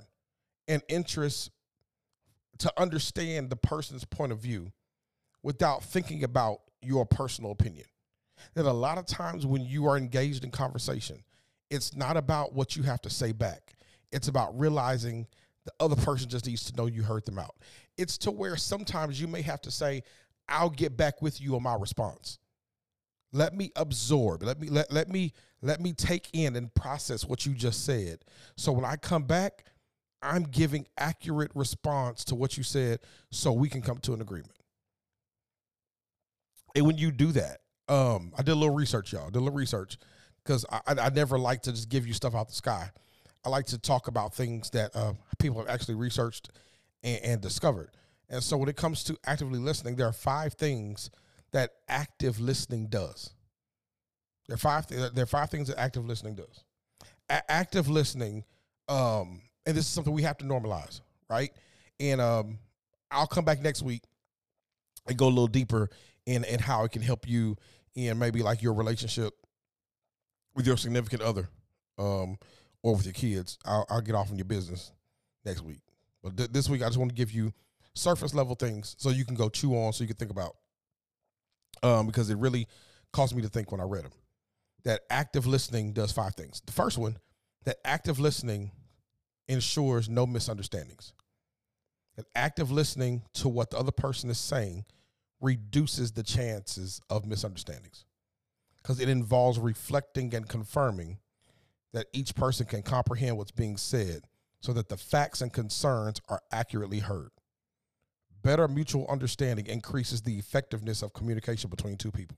and 0.69 0.81
interest 0.87 1.51
to 2.59 2.71
understand 2.79 3.49
the 3.49 3.57
person's 3.57 4.05
point 4.05 4.31
of 4.31 4.39
view 4.39 4.71
without 5.43 5.83
thinking 5.83 6.23
about 6.23 6.59
your 6.81 7.05
personal 7.05 7.51
opinion. 7.51 7.85
That 8.53 8.65
a 8.65 8.71
lot 8.71 8.97
of 8.97 9.05
times 9.05 9.45
when 9.45 9.65
you 9.65 9.87
are 9.87 9.97
engaged 9.97 10.45
in 10.45 10.51
conversation, 10.51 11.21
it's 11.69 11.95
not 11.95 12.15
about 12.15 12.53
what 12.53 12.77
you 12.77 12.83
have 12.83 13.01
to 13.01 13.09
say 13.09 13.33
back. 13.33 13.73
It's 14.11 14.29
about 14.29 14.57
realizing 14.57 15.27
The 15.65 15.71
other 15.79 15.95
person 15.95 16.29
just 16.29 16.45
needs 16.45 16.65
to 16.65 16.75
know 16.75 16.87
you 16.87 17.03
heard 17.03 17.25
them 17.25 17.39
out. 17.39 17.55
It's 17.97 18.17
to 18.19 18.31
where 18.31 18.57
sometimes 18.57 19.19
you 19.19 19.27
may 19.27 19.41
have 19.41 19.61
to 19.61 19.71
say, 19.71 20.03
I'll 20.49 20.69
get 20.69 20.97
back 20.97 21.21
with 21.21 21.39
you 21.39 21.55
on 21.55 21.63
my 21.63 21.75
response. 21.75 22.39
Let 23.31 23.55
me 23.55 23.71
absorb. 23.75 24.43
Let 24.43 24.59
me 24.59 24.69
let, 24.69 24.91
let 24.91 25.09
me 25.09 25.33
let 25.61 25.79
me 25.79 25.93
take 25.93 26.29
in 26.33 26.55
and 26.55 26.73
process 26.73 27.25
what 27.25 27.45
you 27.45 27.53
just 27.53 27.85
said. 27.85 28.19
So 28.57 28.71
when 28.71 28.85
I 28.85 28.95
come 28.95 29.23
back, 29.23 29.65
I'm 30.21 30.43
giving 30.43 30.87
accurate 30.97 31.51
response 31.55 32.23
to 32.25 32.35
what 32.35 32.57
you 32.57 32.63
said 32.63 32.99
so 33.31 33.51
we 33.51 33.69
can 33.69 33.81
come 33.81 33.97
to 33.99 34.13
an 34.13 34.21
agreement. 34.21 34.55
And 36.75 36.85
when 36.85 36.97
you 36.97 37.11
do 37.11 37.31
that, 37.31 37.59
um, 37.87 38.33
I 38.37 38.41
did 38.41 38.51
a 38.51 38.55
little 38.55 38.73
research, 38.73 39.13
y'all. 39.13 39.29
Did 39.29 39.37
a 39.37 39.39
little 39.39 39.57
research 39.57 39.97
because 40.43 40.65
I, 40.71 40.81
I, 40.87 40.93
I 40.93 41.09
never 41.09 41.39
like 41.39 41.63
to 41.63 41.71
just 41.71 41.89
give 41.89 42.07
you 42.07 42.13
stuff 42.13 42.35
out 42.35 42.49
the 42.49 42.55
sky. 42.55 42.91
I 43.45 43.49
like 43.49 43.65
to 43.67 43.77
talk 43.77 44.07
about 44.07 44.33
things 44.33 44.69
that 44.71 44.95
uh, 44.95 45.13
people 45.39 45.59
have 45.59 45.67
actually 45.67 45.95
researched 45.95 46.49
and, 47.03 47.19
and 47.23 47.41
discovered. 47.41 47.91
And 48.29 48.41
so, 48.43 48.57
when 48.57 48.69
it 48.69 48.75
comes 48.75 49.03
to 49.05 49.17
actively 49.25 49.59
listening, 49.59 49.95
there 49.95 50.07
are 50.07 50.13
five 50.13 50.53
things 50.53 51.09
that 51.51 51.71
active 51.87 52.39
listening 52.39 52.87
does. 52.87 53.33
There 54.47 54.55
are 54.55 54.57
five. 54.57 54.87
Th- 54.87 55.11
there 55.11 55.23
are 55.23 55.27
five 55.27 55.49
things 55.49 55.67
that 55.67 55.79
active 55.79 56.05
listening 56.05 56.35
does. 56.35 56.63
A- 57.29 57.51
active 57.51 57.89
listening, 57.89 58.43
um, 58.89 59.41
and 59.65 59.75
this 59.75 59.85
is 59.85 59.91
something 59.91 60.13
we 60.13 60.23
have 60.23 60.37
to 60.37 60.45
normalize, 60.45 61.01
right? 61.29 61.51
And 61.99 62.19
um, 62.19 62.59
I'll 63.11 63.27
come 63.27 63.45
back 63.45 63.61
next 63.61 63.81
week 63.81 64.03
and 65.07 65.17
go 65.17 65.27
a 65.27 65.29
little 65.29 65.47
deeper 65.47 65.89
in 66.25 66.43
in 66.45 66.59
how 66.59 66.83
it 66.85 66.91
can 66.91 67.01
help 67.01 67.27
you 67.27 67.55
in 67.95 68.17
maybe 68.17 68.41
like 68.41 68.61
your 68.61 68.73
relationship 68.73 69.33
with 70.55 70.65
your 70.65 70.77
significant 70.77 71.21
other, 71.21 71.49
um, 71.97 72.37
or 72.81 72.95
with 72.95 73.05
your 73.05 73.13
kids. 73.13 73.57
I'll, 73.65 73.85
I'll 73.89 74.01
get 74.01 74.15
off 74.15 74.31
on 74.31 74.37
your 74.37 74.45
business 74.45 74.91
next 75.45 75.61
week. 75.61 75.81
But 76.23 76.37
th- 76.37 76.51
this 76.51 76.69
week, 76.69 76.81
I 76.81 76.87
just 76.87 76.97
want 76.97 77.09
to 77.11 77.15
give 77.15 77.31
you 77.31 77.53
surface 77.93 78.33
level 78.33 78.55
things 78.55 78.95
so 78.97 79.09
you 79.09 79.25
can 79.25 79.35
go 79.35 79.49
chew 79.49 79.73
on, 79.73 79.93
so 79.93 80.03
you 80.03 80.07
can 80.07 80.17
think 80.17 80.31
about. 80.31 80.55
Um, 81.81 82.07
because 82.07 82.29
it 82.29 82.37
really 82.37 82.67
caused 83.11 83.35
me 83.35 83.41
to 83.41 83.49
think 83.49 83.71
when 83.71 83.81
I 83.81 83.85
read 83.85 84.05
them. 84.05 84.11
That 84.85 85.01
active 85.09 85.45
listening 85.45 85.93
does 85.93 86.11
five 86.11 86.35
things. 86.35 86.61
The 86.65 86.71
first 86.71 86.97
one, 86.97 87.17
that 87.65 87.77
active 87.85 88.19
listening 88.19 88.71
ensures 89.47 90.09
no 90.09 90.25
misunderstandings. 90.25 91.13
That 92.15 92.25
active 92.35 92.71
listening 92.71 93.23
to 93.35 93.49
what 93.49 93.71
the 93.71 93.77
other 93.77 93.91
person 93.91 94.29
is 94.29 94.37
saying 94.37 94.85
reduces 95.41 96.11
the 96.11 96.23
chances 96.23 97.01
of 97.09 97.25
misunderstandings 97.25 98.05
because 98.77 98.99
it 98.99 99.09
involves 99.09 99.59
reflecting 99.59 100.33
and 100.35 100.47
confirming 100.47 101.17
that 101.93 102.07
each 102.13 102.35
person 102.35 102.65
can 102.65 102.81
comprehend 102.81 103.37
what's 103.37 103.51
being 103.51 103.77
said 103.77 104.23
so 104.63 104.71
that 104.71 104.87
the 104.87 104.95
facts 104.95 105.41
and 105.41 105.51
concerns 105.51 106.21
are 106.29 106.41
accurately 106.51 106.99
heard. 106.99 107.31
Better 108.43 108.65
mutual 108.69 109.05
understanding 109.09 109.67
increases 109.67 110.21
the 110.21 110.39
effectiveness 110.39 111.01
of 111.01 111.13
communication 111.13 111.69
between 111.69 111.97
two 111.97 112.11
people. 112.11 112.37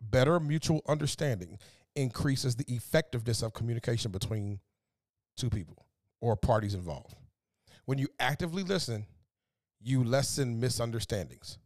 Better 0.00 0.38
mutual 0.38 0.82
understanding 0.86 1.58
increases 1.96 2.54
the 2.54 2.66
effectiveness 2.68 3.42
of 3.42 3.54
communication 3.54 4.12
between 4.12 4.60
two 5.38 5.48
people 5.48 5.86
or 6.20 6.36
parties 6.36 6.74
involved. 6.74 7.14
When 7.86 7.96
you 7.96 8.08
actively 8.20 8.62
listen, 8.62 9.06
you 9.80 10.04
lessen 10.04 10.60
misunderstandings. 10.60 11.56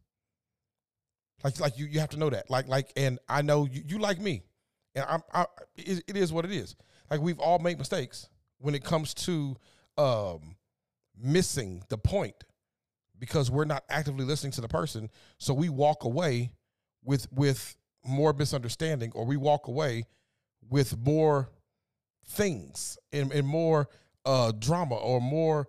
Like 1.43 1.59
like 1.59 1.77
you 1.77 1.87
you 1.87 1.99
have 1.99 2.09
to 2.11 2.17
know 2.17 2.29
that. 2.29 2.49
Like 2.49 2.69
like 2.69 2.93
and 2.95 3.19
I 3.27 3.41
know 3.41 3.65
you, 3.65 3.83
you 3.85 3.99
like 3.99 4.21
me. 4.21 4.43
And 4.95 5.05
I'm 5.09 5.23
I, 5.33 5.45
it, 5.75 6.05
it 6.07 6.15
is 6.15 6.31
what 6.31 6.45
it 6.45 6.51
is. 6.51 6.77
Like 7.11 7.19
we've 7.19 7.39
all 7.39 7.59
made 7.59 7.77
mistakes 7.77 8.29
when 8.63 8.73
it 8.75 8.83
comes 8.83 9.13
to 9.13 9.55
um 9.97 10.55
missing 11.21 11.83
the 11.89 11.97
point 11.97 12.45
because 13.19 13.51
we're 13.51 13.65
not 13.65 13.83
actively 13.89 14.25
listening 14.25 14.51
to 14.53 14.61
the 14.61 14.67
person. 14.67 15.09
So 15.37 15.53
we 15.53 15.69
walk 15.69 16.05
away 16.05 16.51
with 17.03 17.27
with 17.31 17.75
more 18.05 18.33
misunderstanding 18.33 19.11
or 19.13 19.25
we 19.25 19.37
walk 19.37 19.67
away 19.67 20.05
with 20.69 20.97
more 20.97 21.49
things 22.25 22.97
and, 23.11 23.31
and 23.33 23.45
more 23.45 23.89
uh 24.25 24.53
drama 24.57 24.95
or 24.95 25.19
more 25.19 25.67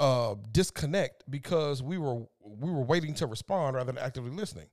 uh 0.00 0.34
disconnect 0.50 1.22
because 1.30 1.82
we 1.82 1.98
were 1.98 2.24
we 2.40 2.70
were 2.70 2.82
waiting 2.82 3.14
to 3.14 3.26
respond 3.26 3.76
rather 3.76 3.92
than 3.92 4.02
actively 4.02 4.30
listening. 4.30 4.66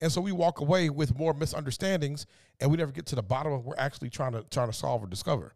And 0.00 0.10
so 0.10 0.20
we 0.20 0.32
walk 0.32 0.60
away 0.60 0.88
with 0.88 1.16
more 1.18 1.34
misunderstandings 1.34 2.26
and 2.60 2.70
we 2.70 2.76
never 2.76 2.92
get 2.92 3.06
to 3.06 3.16
the 3.16 3.22
bottom 3.22 3.52
of 3.52 3.64
what 3.64 3.76
we're 3.76 3.84
actually 3.84 4.10
trying 4.10 4.32
to 4.32 4.44
trying 4.50 4.68
to 4.68 4.72
solve 4.72 5.02
or 5.02 5.08
discover. 5.08 5.52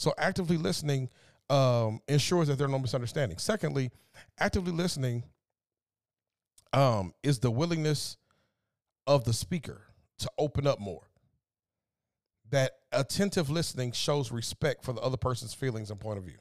So 0.00 0.14
actively 0.16 0.56
listening 0.56 1.10
um, 1.50 2.00
ensures 2.08 2.48
that 2.48 2.56
there 2.56 2.66
are 2.66 2.70
no 2.70 2.78
misunderstandings. 2.78 3.42
Secondly, 3.42 3.90
actively 4.38 4.72
listening 4.72 5.24
um, 6.72 7.12
is 7.22 7.38
the 7.38 7.50
willingness 7.50 8.16
of 9.06 9.24
the 9.24 9.34
speaker 9.34 9.82
to 10.20 10.30
open 10.38 10.66
up 10.66 10.80
more. 10.80 11.02
That 12.48 12.72
attentive 12.92 13.50
listening 13.50 13.92
shows 13.92 14.32
respect 14.32 14.86
for 14.86 14.94
the 14.94 15.02
other 15.02 15.18
person's 15.18 15.52
feelings 15.52 15.90
and 15.90 16.00
point 16.00 16.16
of 16.16 16.24
view. 16.24 16.38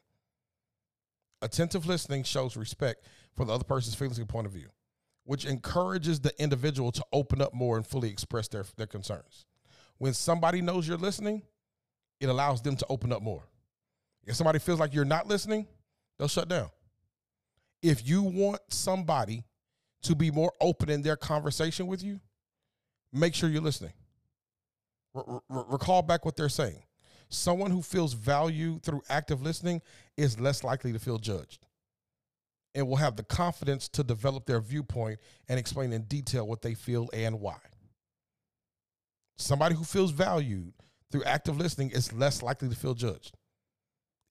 Attentive 1.42 1.86
listening 1.86 2.24
shows 2.24 2.56
respect 2.56 3.06
for 3.36 3.44
the 3.44 3.52
other 3.52 3.66
person's 3.66 3.96
feelings 3.96 4.20
and 4.20 4.30
point 4.30 4.48
of 4.48 4.54
view 4.54 4.70
which 5.26 5.46
encourages 5.46 6.22
the 6.22 6.34
individual 6.42 6.92
to 6.94 7.04
open 7.14 7.42
up 7.42 7.54
more 7.54 7.76
and 7.76 7.86
fully 7.86 8.10
express 8.10 8.48
their, 8.48 8.64
their 8.78 8.88
concerns. 8.88 9.46
When 9.98 10.14
somebody 10.14 10.60
knows 10.60 10.88
you're 10.88 10.98
listening, 10.98 11.44
it 12.20 12.30
allows 12.30 12.62
them 12.62 12.76
to 12.78 12.86
open 12.90 13.12
up 13.12 13.22
more. 13.22 13.49
If 14.26 14.36
somebody 14.36 14.60
feels 14.60 14.80
like 14.80 14.94
you're 14.94 15.06
not 15.06 15.28
listening, 15.28 15.68
they'll 16.18 16.28
shut 16.28 16.50
down. 16.50 16.70
If 17.82 18.08
you 18.08 18.22
want 18.22 18.62
somebody 18.70 19.44
to 20.04 20.16
be 20.16 20.32
more 20.32 20.54
open 20.62 20.90
in 20.90 21.02
their 21.02 21.16
conversation 21.16 21.88
with 21.88 22.04
you, 22.04 22.20
make 23.12 23.34
sure 23.34 23.50
you're 23.50 23.62
listening. 23.62 23.94
Recall 25.50 26.02
back 26.02 26.26
what 26.26 26.36
they're 26.36 26.50
saying. 26.50 26.84
Someone 27.30 27.72
who 27.72 27.82
feels 27.82 28.14
value 28.14 28.80
through 28.80 29.02
active 29.10 29.42
listening 29.42 29.82
is 30.18 30.40
less 30.40 30.64
likely 30.64 30.92
to 30.94 31.00
feel 31.00 31.18
judged 31.18 31.66
and 32.76 32.88
will 32.88 32.96
have 32.96 33.16
the 33.16 33.24
confidence 33.24 33.88
to 33.90 34.04
develop 34.04 34.46
their 34.46 34.60
viewpoint 34.60 35.20
and 35.48 35.60
explain 35.60 35.92
in 35.92 36.04
detail 36.04 36.48
what 36.48 36.62
they 36.62 36.74
feel 36.74 37.10
and 37.14 37.40
why. 37.40 37.58
Somebody 39.38 39.76
who 39.76 39.84
feels 39.84 40.12
valued 40.12 40.74
through 41.12 41.24
active 41.24 41.58
listening 41.58 41.92
is 41.92 42.14
less 42.14 42.44
likely 42.44 42.70
to 42.70 42.76
feel 42.76 42.94
judged. 42.94 43.36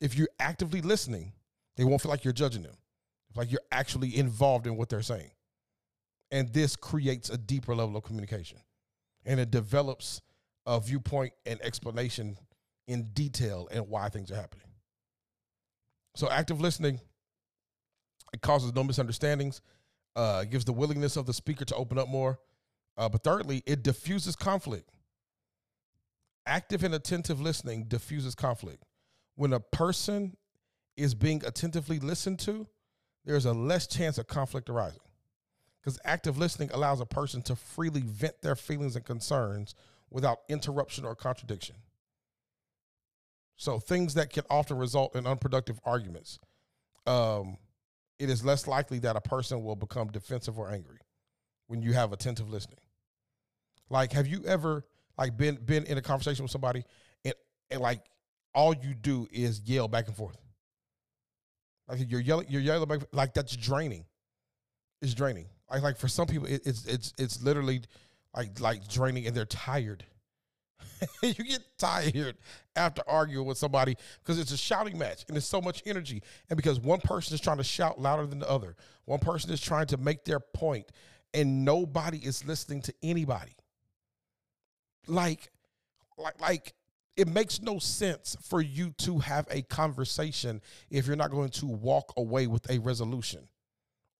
If 0.00 0.17
you're 0.17 0.28
actively 0.38 0.81
listening, 0.81 1.33
they 1.76 1.85
won't 1.85 2.00
feel 2.00 2.11
like 2.11 2.25
you're 2.25 2.33
judging 2.33 2.62
them, 2.62 2.76
like 3.35 3.50
you're 3.50 3.61
actually 3.73 4.17
involved 4.17 4.67
in 4.67 4.76
what 4.76 4.88
they're 4.88 5.02
saying. 5.02 5.31
And 6.31 6.52
this 6.52 6.76
creates 6.76 7.31
a 7.31 7.38
deeper 7.38 7.75
level 7.75 7.97
of 7.97 8.05
communication 8.05 8.59
and 9.25 9.40
it 9.40 9.50
develops 9.50 10.21
a 10.67 10.78
viewpoint 10.78 11.33
and 11.47 11.61
explanation 11.62 12.37
in 12.87 13.05
detail 13.14 13.69
and 13.71 13.88
why 13.88 14.09
things 14.09 14.31
are 14.31 14.37
happening. 14.37 14.67
So, 16.14 16.31
active 16.31 16.61
listening 16.61 17.00
it 18.33 18.40
causes 18.40 18.75
no 18.75 18.85
misunderstandings. 18.85 19.61
Uh, 20.17 20.45
gives 20.45 20.64
the 20.64 20.73
willingness 20.73 21.17
of 21.17 21.26
the 21.26 21.33
speaker 21.33 21.64
to 21.64 21.75
open 21.76 21.99
up 21.99 22.09
more. 22.09 22.40
Uh, 22.97 23.09
but 23.09 23.23
thirdly, 23.23 23.62
it 23.67 23.83
diffuses 23.85 24.35
conflict. 24.35 24.90
Active 26.45 26.83
and 26.83 26.95
attentive 26.95 27.40
listening 27.40 27.85
diffuses 27.85 28.35
conflict. 28.35 28.83
When 29.38 29.52
a 29.52 29.61
person 29.61 30.37
is 30.97 31.14
being 31.14 31.45
attentively 31.47 32.00
listened 32.00 32.40
to, 32.40 32.66
there's 33.25 33.47
a 33.47 33.52
less 33.52 33.87
chance 33.87 34.18
of 34.18 34.26
conflict 34.26 34.68
arising. 34.68 34.99
Because 35.80 35.97
active 36.04 36.38
listening 36.38 36.73
allows 36.75 37.00
a 37.00 37.07
person 37.07 37.42
to 37.42 37.54
freely 37.54 38.00
vent 38.00 38.42
their 38.42 38.57
feelings 38.57 38.97
and 38.97 39.04
concerns 39.04 39.76
without 40.11 40.38
interruption 40.49 41.04
or 41.04 41.14
contradiction. 41.14 41.76
So, 43.54 43.78
things 43.78 44.14
that 44.14 44.30
can 44.30 44.42
often 44.50 44.76
result 44.76 45.14
in 45.14 45.25
unproductive 45.25 45.78
arguments. 45.85 46.40
Um, 47.07 47.59
it 48.18 48.30
is 48.30 48.45
less 48.45 48.66
likely 48.66 48.99
that 48.99 49.14
a 49.14 49.21
person 49.21 49.62
will 49.62 49.76
become 49.76 50.09
defensive 50.09 50.59
or 50.59 50.68
angry 50.68 50.99
when 51.68 51.80
you 51.80 51.92
have 51.92 52.12
attentive 52.12 52.50
listening. 52.50 52.80
Like, 53.88 54.11
have 54.14 54.26
you 54.26 54.42
ever 54.47 54.85
like 55.16 55.37
been 55.37 55.61
been 55.64 55.85
in 55.85 55.97
a 55.97 56.02
conversation 56.02 56.42
with 56.42 56.50
somebody 56.50 56.83
and, 57.25 57.35
and 57.71 57.80
like 57.80 58.00
all 58.55 58.75
you 58.75 58.95
do 58.95 59.28
is 59.31 59.61
yell 59.61 59.88
back 59.88 60.07
and 60.07 60.17
forth? 60.17 60.38
Like 61.88 62.00
you're 62.11 62.21
yelling, 62.21 62.47
you're 62.49 62.61
yelling 62.61 62.88
back, 62.88 63.00
like 63.12 63.35
that's 63.35 63.57
draining. 63.57 64.05
It's 65.00 65.14
draining. 65.14 65.47
Like 65.71 65.83
like 65.83 65.97
for 65.97 66.09
some 66.09 66.26
people, 66.26 66.47
it, 66.47 66.62
it's 66.67 66.85
it's 66.87 67.12
it's 67.19 67.43
literally 67.43 67.83
like 68.37 68.61
like 68.61 68.87
draining, 68.88 69.26
and 69.26 69.37
they're 69.37 69.47
tired. 69.47 70.05
you 71.23 71.35
get 71.35 71.62
tired 71.78 72.37
after 72.76 73.02
arguing 73.07 73.47
with 73.47 73.59
somebody 73.59 73.97
because 74.21 74.38
it's 74.38 74.52
a 74.52 74.57
shouting 74.57 74.99
match 74.99 75.25
and 75.28 75.37
there's 75.37 75.47
so 75.47 75.61
much 75.61 75.83
energy. 75.87 76.23
And 76.50 76.57
because 76.57 76.81
one 76.81 77.00
person 77.00 77.35
is 77.35 77.40
trying 77.40 77.59
to 77.59 77.64
shout 77.64 78.00
louder 78.00 78.26
than 78.26 78.38
the 78.38 78.50
other, 78.50 78.76
one 79.05 79.21
person 79.21 79.52
is 79.52 79.61
trying 79.61 79.87
to 79.88 79.97
make 79.97 80.25
their 80.25 80.40
point, 80.40 80.87
and 81.35 81.64
nobody 81.64 82.19
is 82.19 82.45
listening 82.47 82.83
to 82.83 82.95
anybody. 83.02 83.57
Like, 85.07 85.50
like, 86.19 86.40
like 86.40 86.75
it 87.18 87.26
makes 87.26 87.60
no 87.60 87.80
sense 87.80 88.37
for 88.40 88.62
you 88.62 88.94
to 88.98 89.18
have 89.18 89.48
a 89.50 89.62
conversation 89.62 90.62
if 90.88 91.06
you're 91.08 91.16
not 91.16 91.32
going 91.32 91.50
to 91.50 91.66
walk 91.66 92.12
away 92.16 92.46
with 92.46 92.70
a 92.70 92.78
resolution 92.78 93.48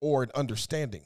or 0.01 0.25
an 0.25 0.31
understanding. 0.35 1.05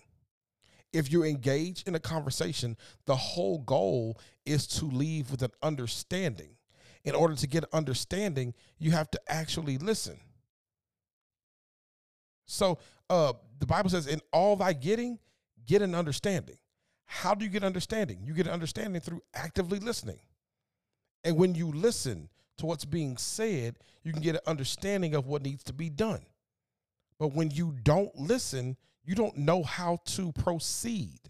If 0.95 1.13
you 1.13 1.23
engage 1.23 1.83
in 1.83 1.95
a 1.95 2.01
conversation, 2.01 2.79
the 3.05 3.15
whole 3.15 3.59
goal 3.59 4.19
is 4.47 4.67
to 4.69 4.87
leave 4.87 5.31
with 5.31 5.43
an 5.43 5.53
understanding. 5.63 6.57
In 7.05 7.15
order 7.15 7.35
to 7.35 7.47
get 7.47 7.65
understanding, 7.75 8.55
you 8.79 8.93
have 8.93 9.11
to 9.11 9.21
actually 9.29 9.77
listen. 9.77 10.19
So 12.47 12.79
uh, 13.11 13.35
the 13.59 13.67
Bible 13.67 13.91
says, 13.91 14.07
in 14.07 14.21
all 14.33 14.57
thy 14.57 14.73
getting, 14.73 15.19
get 15.67 15.83
an 15.83 15.95
understanding. 15.95 16.57
How 17.05 17.35
do 17.35 17.45
you 17.45 17.51
get 17.51 17.65
understanding? 17.65 18.21
You 18.25 18.33
get 18.33 18.49
understanding 18.49 19.03
through 19.03 19.23
actively 19.35 19.79
listening. 19.79 20.21
And 21.25 21.37
when 21.37 21.55
you 21.55 21.69
listen 21.71 22.29
to 22.59 22.67
what's 22.67 22.85
being 22.85 23.17
said, 23.17 23.77
you 24.03 24.13
can 24.13 24.23
get 24.23 24.35
an 24.35 24.41
understanding 24.47 25.15
of 25.15 25.27
what 25.27 25.43
needs 25.43 25.63
to 25.65 25.73
be 25.73 25.89
done. 25.89 26.23
But 27.19 27.35
when 27.35 27.51
you 27.51 27.75
don't 27.83 28.15
listen, 28.17 28.77
you 29.05 29.15
don't 29.15 29.37
know 29.37 29.63
how 29.63 30.01
to 30.07 30.33
proceed. 30.33 31.21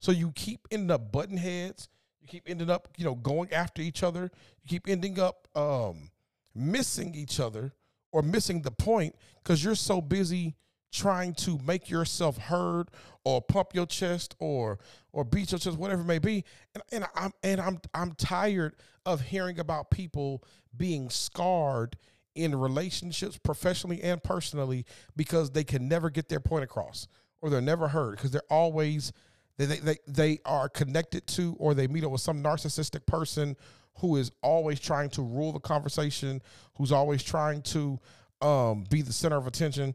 So 0.00 0.12
you 0.12 0.32
keep 0.32 0.66
ending 0.70 0.90
up 0.90 1.12
button 1.12 1.36
heads. 1.36 1.88
You 2.20 2.28
keep 2.28 2.44
ending 2.46 2.70
up, 2.70 2.88
you 2.96 3.04
know, 3.04 3.14
going 3.14 3.52
after 3.52 3.82
each 3.82 4.02
other. 4.02 4.30
You 4.62 4.68
keep 4.68 4.88
ending 4.88 5.18
up 5.18 5.48
um, 5.54 6.10
missing 6.54 7.14
each 7.14 7.40
other 7.40 7.72
or 8.12 8.22
missing 8.22 8.62
the 8.62 8.70
point 8.70 9.14
because 9.42 9.62
you're 9.64 9.74
so 9.74 10.00
busy 10.00 10.56
trying 10.92 11.34
to 11.34 11.58
make 11.64 11.88
yourself 11.88 12.36
heard 12.36 12.88
or 13.24 13.40
pump 13.42 13.74
your 13.74 13.86
chest 13.86 14.34
or 14.38 14.78
or 15.12 15.24
beat 15.24 15.52
your 15.52 15.58
chest, 15.58 15.78
whatever 15.78 16.02
it 16.02 16.06
may 16.06 16.18
be. 16.18 16.44
And, 16.74 16.82
and 16.92 17.06
I'm 17.14 17.32
and 17.42 17.60
I'm 17.60 17.80
I'm 17.94 18.12
tired 18.12 18.76
of 19.06 19.20
hearing 19.20 19.58
about 19.58 19.90
people 19.90 20.44
being 20.76 21.10
scarred 21.10 21.96
in 22.34 22.54
relationships, 22.54 23.38
professionally 23.38 24.02
and 24.02 24.22
personally, 24.22 24.84
because 25.16 25.50
they 25.50 25.64
can 25.64 25.88
never 25.88 26.10
get 26.10 26.28
their 26.28 26.40
point 26.40 26.64
across 26.64 27.06
or 27.42 27.50
they're 27.50 27.60
never 27.60 27.88
heard 27.88 28.16
because 28.16 28.30
they're 28.30 28.42
always 28.50 29.12
they, 29.56 29.66
they 29.66 29.96
they 30.06 30.38
are 30.44 30.68
connected 30.68 31.26
to 31.26 31.56
or 31.58 31.74
they 31.74 31.86
meet 31.86 32.04
up 32.04 32.10
with 32.10 32.20
some 32.20 32.42
narcissistic 32.42 33.06
person 33.06 33.56
who 33.98 34.16
is 34.16 34.30
always 34.42 34.80
trying 34.80 35.10
to 35.10 35.22
rule 35.22 35.52
the 35.52 35.60
conversation, 35.60 36.40
who's 36.76 36.92
always 36.92 37.22
trying 37.22 37.60
to 37.60 37.98
um, 38.40 38.84
be 38.88 39.02
the 39.02 39.12
center 39.12 39.36
of 39.36 39.46
attention. 39.46 39.94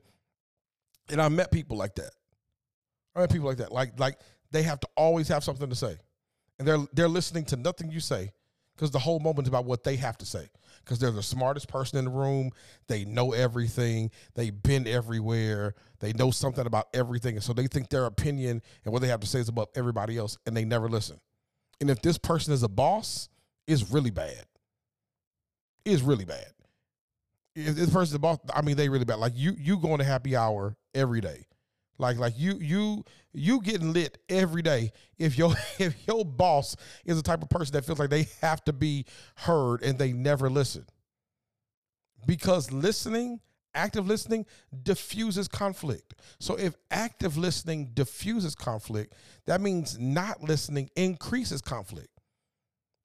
And 1.10 1.22
I 1.22 1.30
met 1.30 1.52
people 1.52 1.78
like 1.78 1.96
that. 1.96 2.12
I 3.16 3.22
met 3.22 3.32
people 3.32 3.48
like 3.48 3.58
that. 3.58 3.72
Like 3.72 4.00
like 4.00 4.20
they 4.52 4.64
have 4.64 4.80
to 4.82 4.88
always 4.96 5.28
have 5.28 5.44
something 5.44 5.70
to 5.70 5.76
say, 5.76 5.98
and 6.60 6.68
they're 6.68 6.86
they're 6.94 7.08
listening 7.08 7.46
to 7.46 7.56
nothing 7.56 7.92
you 7.92 8.00
say 8.00 8.32
because 8.76 8.92
the 8.92 9.00
whole 9.00 9.20
moment 9.20 9.48
is 9.48 9.50
about 9.50 9.66
what 9.66 9.84
they 9.84 9.96
have 9.96 10.18
to 10.18 10.26
say 10.26 10.50
because 10.84 11.00
they're 11.00 11.12
the 11.12 11.24
smartest 11.24 11.68
person 11.68 11.98
in 11.98 12.06
the 12.06 12.12
room. 12.12 12.52
They 12.88 13.06
know 13.06 13.34
everything. 13.34 14.12
They've 14.36 14.64
been 14.64 14.88
everywhere. 14.88 15.76
They 16.00 16.14
know 16.14 16.32
something 16.32 16.66
about 16.66 16.88
everything. 16.94 17.36
And 17.36 17.44
so 17.44 17.54
they 17.54 17.68
think 17.68 17.90
their 17.90 18.06
opinion 18.06 18.62
and 18.84 18.94
what 18.94 19.02
they 19.02 19.08
have 19.08 19.22
to 19.22 19.28
say 19.28 19.40
is 19.40 19.50
above 19.50 19.70
everybody 19.76 20.18
else, 20.18 20.38
and 20.46 20.56
they 20.56 20.66
never 20.66 20.88
listen. 20.90 21.20
And 21.82 21.90
if 21.90 22.02
this 22.02 22.18
person 22.18 22.54
is 22.54 22.64
a 22.64 22.70
boss, 22.70 23.30
it's 23.68 23.92
really 23.92 24.12
bad. 24.12 24.46
It's 25.84 26.02
really 26.02 26.26
bad. 26.26 26.48
If 27.56 27.76
this 27.76 27.90
person's 27.90 28.16
a 28.16 28.20
boss, 28.20 28.40
I 28.54 28.62
mean, 28.62 28.76
they 28.76 28.90
really 28.90 29.06
bad. 29.06 29.20
Like 29.20 29.34
you, 29.36 29.56
you 29.58 29.78
going 29.78 30.00
to 30.00 30.04
happy 30.04 30.36
hour 30.36 30.76
every 30.96 31.22
day. 31.22 31.46
Like 31.98 32.18
like 32.18 32.34
you 32.38 32.58
you 32.60 33.06
you 33.34 33.62
getting 33.62 33.94
lit 33.94 34.18
every 34.28 34.62
day 34.62 34.92
if 35.18 35.38
your 35.38 35.54
if 35.80 35.96
your 36.08 36.26
boss 36.26 36.76
is 37.06 37.18
the 37.18 37.24
type 37.24 37.42
of 37.42 37.50
person 37.50 37.74
that 37.74 37.86
feels 37.86 38.00
like 38.00 38.10
they 38.10 38.28
have 38.42 38.64
to 38.66 38.74
be 38.74 39.06
heard 39.36 39.82
and 39.82 39.98
they 39.98 40.12
never 40.12 40.50
listen. 40.50 40.86
Because 42.28 42.72
listening, 42.72 43.40
active 43.76 44.08
listening 44.08 44.46
diffuses 44.84 45.48
conflict. 45.48 46.16
So 46.40 46.56
if 46.56 46.76
active 46.90 47.38
listening 47.38 47.92
diffuses 47.94 48.56
conflict, 48.56 49.14
that 49.46 49.62
means 49.62 50.00
not 50.00 50.42
listening 50.42 50.90
increases 50.96 51.62
conflict 51.62 52.15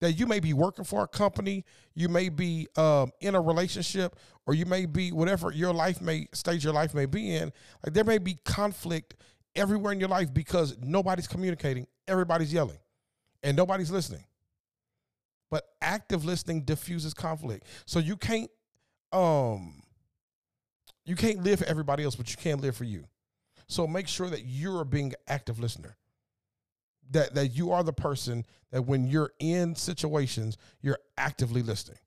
that 0.00 0.12
you 0.12 0.26
may 0.26 0.40
be 0.40 0.52
working 0.52 0.84
for 0.84 1.02
a 1.02 1.08
company, 1.08 1.64
you 1.94 2.08
may 2.08 2.28
be 2.28 2.66
um, 2.76 3.12
in 3.20 3.34
a 3.34 3.40
relationship, 3.40 4.16
or 4.46 4.54
you 4.54 4.64
may 4.66 4.86
be 4.86 5.12
whatever 5.12 5.52
your 5.52 5.72
life 5.72 6.00
may 6.00 6.26
stage 6.32 6.64
your 6.64 6.72
life 6.72 6.94
may 6.94 7.06
be 7.06 7.34
in. 7.34 7.52
Like 7.84 7.94
there 7.94 8.04
may 8.04 8.18
be 8.18 8.38
conflict 8.44 9.14
everywhere 9.54 9.92
in 9.92 10.00
your 10.00 10.08
life 10.08 10.32
because 10.32 10.76
nobody's 10.80 11.28
communicating, 11.28 11.86
everybody's 12.08 12.52
yelling, 12.52 12.78
and 13.42 13.56
nobody's 13.56 13.90
listening. 13.90 14.24
But 15.50 15.64
active 15.82 16.24
listening 16.24 16.62
diffuses 16.62 17.12
conflict. 17.12 17.66
So 17.84 17.98
you 17.98 18.16
can't 18.16 18.50
um 19.12 19.82
you 21.04 21.16
can't 21.16 21.42
live 21.42 21.58
for 21.58 21.66
everybody 21.66 22.04
else, 22.04 22.14
but 22.14 22.30
you 22.30 22.36
can 22.36 22.60
live 22.60 22.76
for 22.76 22.84
you. 22.84 23.04
So 23.66 23.86
make 23.86 24.08
sure 24.08 24.28
that 24.30 24.46
you're 24.46 24.84
being 24.84 25.12
active 25.28 25.58
listener 25.58 25.96
that 27.10 27.34
that 27.34 27.48
you 27.48 27.72
are 27.72 27.82
the 27.82 27.92
person 27.92 28.44
that 28.70 28.82
when 28.82 29.06
you're 29.06 29.32
in 29.38 29.74
situations 29.74 30.56
you're 30.80 30.98
actively 31.18 31.62
listening. 31.62 31.98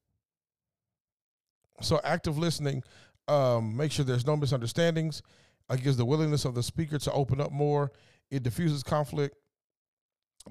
So 1.81 1.99
active 2.03 2.37
listening 2.37 2.83
um, 3.27 3.75
make 3.77 3.91
sure 3.91 4.03
there's 4.03 4.27
no 4.27 4.35
misunderstandings. 4.35 5.21
It 5.69 5.81
gives 5.81 5.97
the 5.97 6.05
willingness 6.05 6.45
of 6.45 6.55
the 6.55 6.63
speaker 6.63 6.99
to 6.99 7.11
open 7.11 7.39
up 7.39 7.51
more. 7.51 7.91
It 8.29 8.43
diffuses 8.43 8.83
conflict 8.83 9.35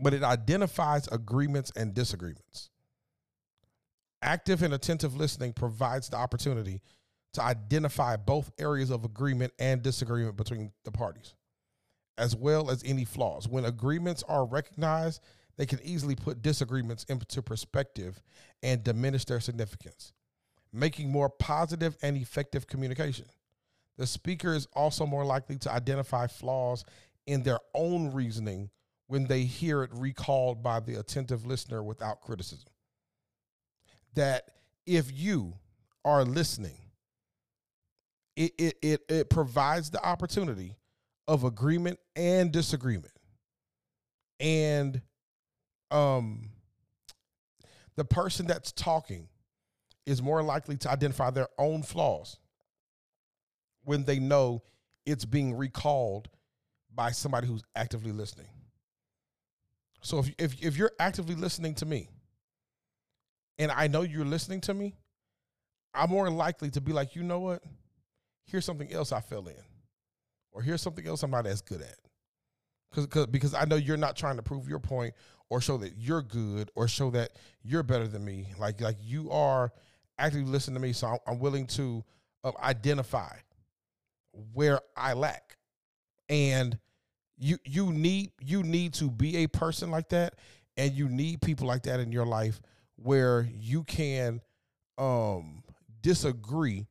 but 0.01 0.15
it 0.15 0.23
identifies 0.23 1.09
agreements 1.09 1.73
and 1.77 1.95
disagreements. 1.95 2.71
Active 4.23 4.63
and 4.63 4.73
attentive 4.73 5.17
listening 5.17 5.53
provides 5.53 6.09
the 6.09 6.17
opportunity 6.17 6.81
to 7.35 7.43
identify 7.43 8.17
both 8.17 8.51
areas 8.59 8.91
of 8.91 9.05
agreement 9.05 9.53
and 9.59 9.83
disagreement 9.83 10.37
between 10.37 10.73
the 10.85 10.93
parties 10.93 11.35
as 12.19 12.37
well 12.37 12.71
as 12.71 12.83
any 12.85 13.05
flaws. 13.05 13.49
When 13.49 13.65
agreements 13.65 14.23
are 14.29 14.45
recognized, 14.45 15.23
they 15.57 15.67
can 15.67 15.81
easily 15.83 16.15
put 16.15 16.43
disagreements 16.43 17.05
into 17.09 17.43
perspective 17.43 18.23
and 18.63 18.83
diminish 18.83 19.25
their 19.25 19.41
significance, 19.41 20.13
making 20.73 21.11
more 21.11 21.29
positive 21.29 21.97
and 22.03 22.17
effective 22.17 22.67
communication. 22.67 23.27
The 23.99 24.07
speaker 24.07 24.55
is 24.55 24.67
also 24.75 25.07
more 25.07 25.25
likely 25.25 25.59
to 25.59 25.71
identify 25.73 26.27
flaws 26.27 26.85
in 27.27 27.43
their 27.43 27.61
own 27.75 28.13
reasoning 28.13 28.71
when 29.07 29.27
they 29.27 29.43
hear 29.43 29.83
it 29.83 29.91
recalled 29.95 30.63
by 30.63 30.81
the 30.81 30.99
attentive 30.99 31.45
listener 31.45 31.83
without 31.83 32.21
criticism. 32.23 32.71
That 34.15 34.51
if 34.87 35.13
you 35.13 35.55
are 36.05 36.25
listening, 36.25 36.79
it, 38.37 38.53
it, 38.59 38.79
it, 38.83 39.01
it 39.09 39.31
provides 39.31 39.91
the 39.91 40.03
opportunity 40.03 40.77
of 41.29 41.45
agreement 41.45 41.99
and 42.17 42.53
disagreement. 42.53 43.13
And 44.41 45.03
um 45.91 46.51
the 47.97 48.05
person 48.05 48.47
that's 48.47 48.73
talking 48.73 49.29
is 50.07 50.23
more 50.23 50.43
likely 50.43 50.77
to 50.79 50.91
identify 50.91 51.31
their 51.31 51.49
own 51.59 51.83
flaws 51.83 52.39
when 53.85 54.05
they 54.05 54.19
know 54.19 54.63
it's 55.07 55.25
being 55.25 55.55
recalled 55.55 56.29
by 56.95 57.11
somebody 57.11 57.47
who's 57.47 57.63
actively 57.75 58.13
listening. 58.13 58.49
So 60.03 60.19
if 60.19 60.31
if 60.39 60.63
if 60.63 60.77
you're 60.77 60.93
actively 60.99 61.35
listening 61.35 61.75
to 61.77 61.87
me 61.87 62.09
and 63.59 63.71
I 63.71 63.87
know 63.87 64.03
you're 64.03 64.25
listening 64.25 64.61
to 64.63 64.75
me, 64.75 64.95
I'm 65.95 66.11
more 66.11 66.31
likely 66.31 66.71
to 66.71 66.81
be 66.81 66.93
like, 66.93 67.15
"You 67.15 67.23
know 67.23 67.41
what? 67.41 67.63
Here's 68.45 68.65
something 68.65 68.93
else 68.93 69.13
I 69.13 69.21
fell 69.21 69.47
in." 69.47 69.63
Or 70.53 70.63
here's 70.63 70.83
something 70.83 71.07
else 71.07 71.23
I'm 71.23 71.31
not 71.31 71.47
as 71.47 71.61
good 71.61 71.83
at. 71.83 71.97
Cause, 72.93 73.07
because 73.07 73.27
because 73.27 73.55
I 73.55 73.65
know 73.65 73.77
you're 73.77 73.97
not 73.97 74.17
trying 74.17 74.37
to 74.37 74.43
prove 74.43 74.69
your 74.69 74.79
point 74.79 75.15
or 75.49 75.61
show 75.61 75.79
that 75.79 75.95
you're 75.97 76.23
good 76.23 76.71
or 76.75 76.89
show 76.89 77.11
that 77.11 77.33
you're 77.63 77.83
better 77.83 78.07
than 78.07 78.25
me. 78.25 78.53
Like 78.59 78.81
like 78.81 78.97
you 79.01 79.31
are 79.31 79.73
actively 80.19 80.47
listening 80.47 80.75
to 80.75 80.81
me, 80.81 80.93
so 80.93 81.07
I'm, 81.09 81.19
I'm 81.27 81.39
willing 81.39 81.67
to 81.69 82.05
uh, 82.45 82.53
identify 82.63 83.35
where 84.53 84.81
I 84.97 85.15
lack, 85.15 85.57
and 86.29 86.79
you 87.39 87.59
you 87.65 87.93
need 87.93 88.33
you 88.41 88.63
need 88.63 88.95
to 88.95 89.11
be 89.11 89.39
a 89.39 89.47
person 89.47 89.91
like 89.91 90.11
that, 90.11 90.35
and 90.77 90.93
you 90.93 91.09
need 91.09 91.41
people 91.41 91.67
like 91.67 91.85
that 91.85 92.01
in 92.01 92.13
your 92.13 92.27
life 92.27 92.61
where 92.97 93.49
you 93.59 93.85
can 93.85 94.41
um 94.99 95.63
disagree 96.03 96.87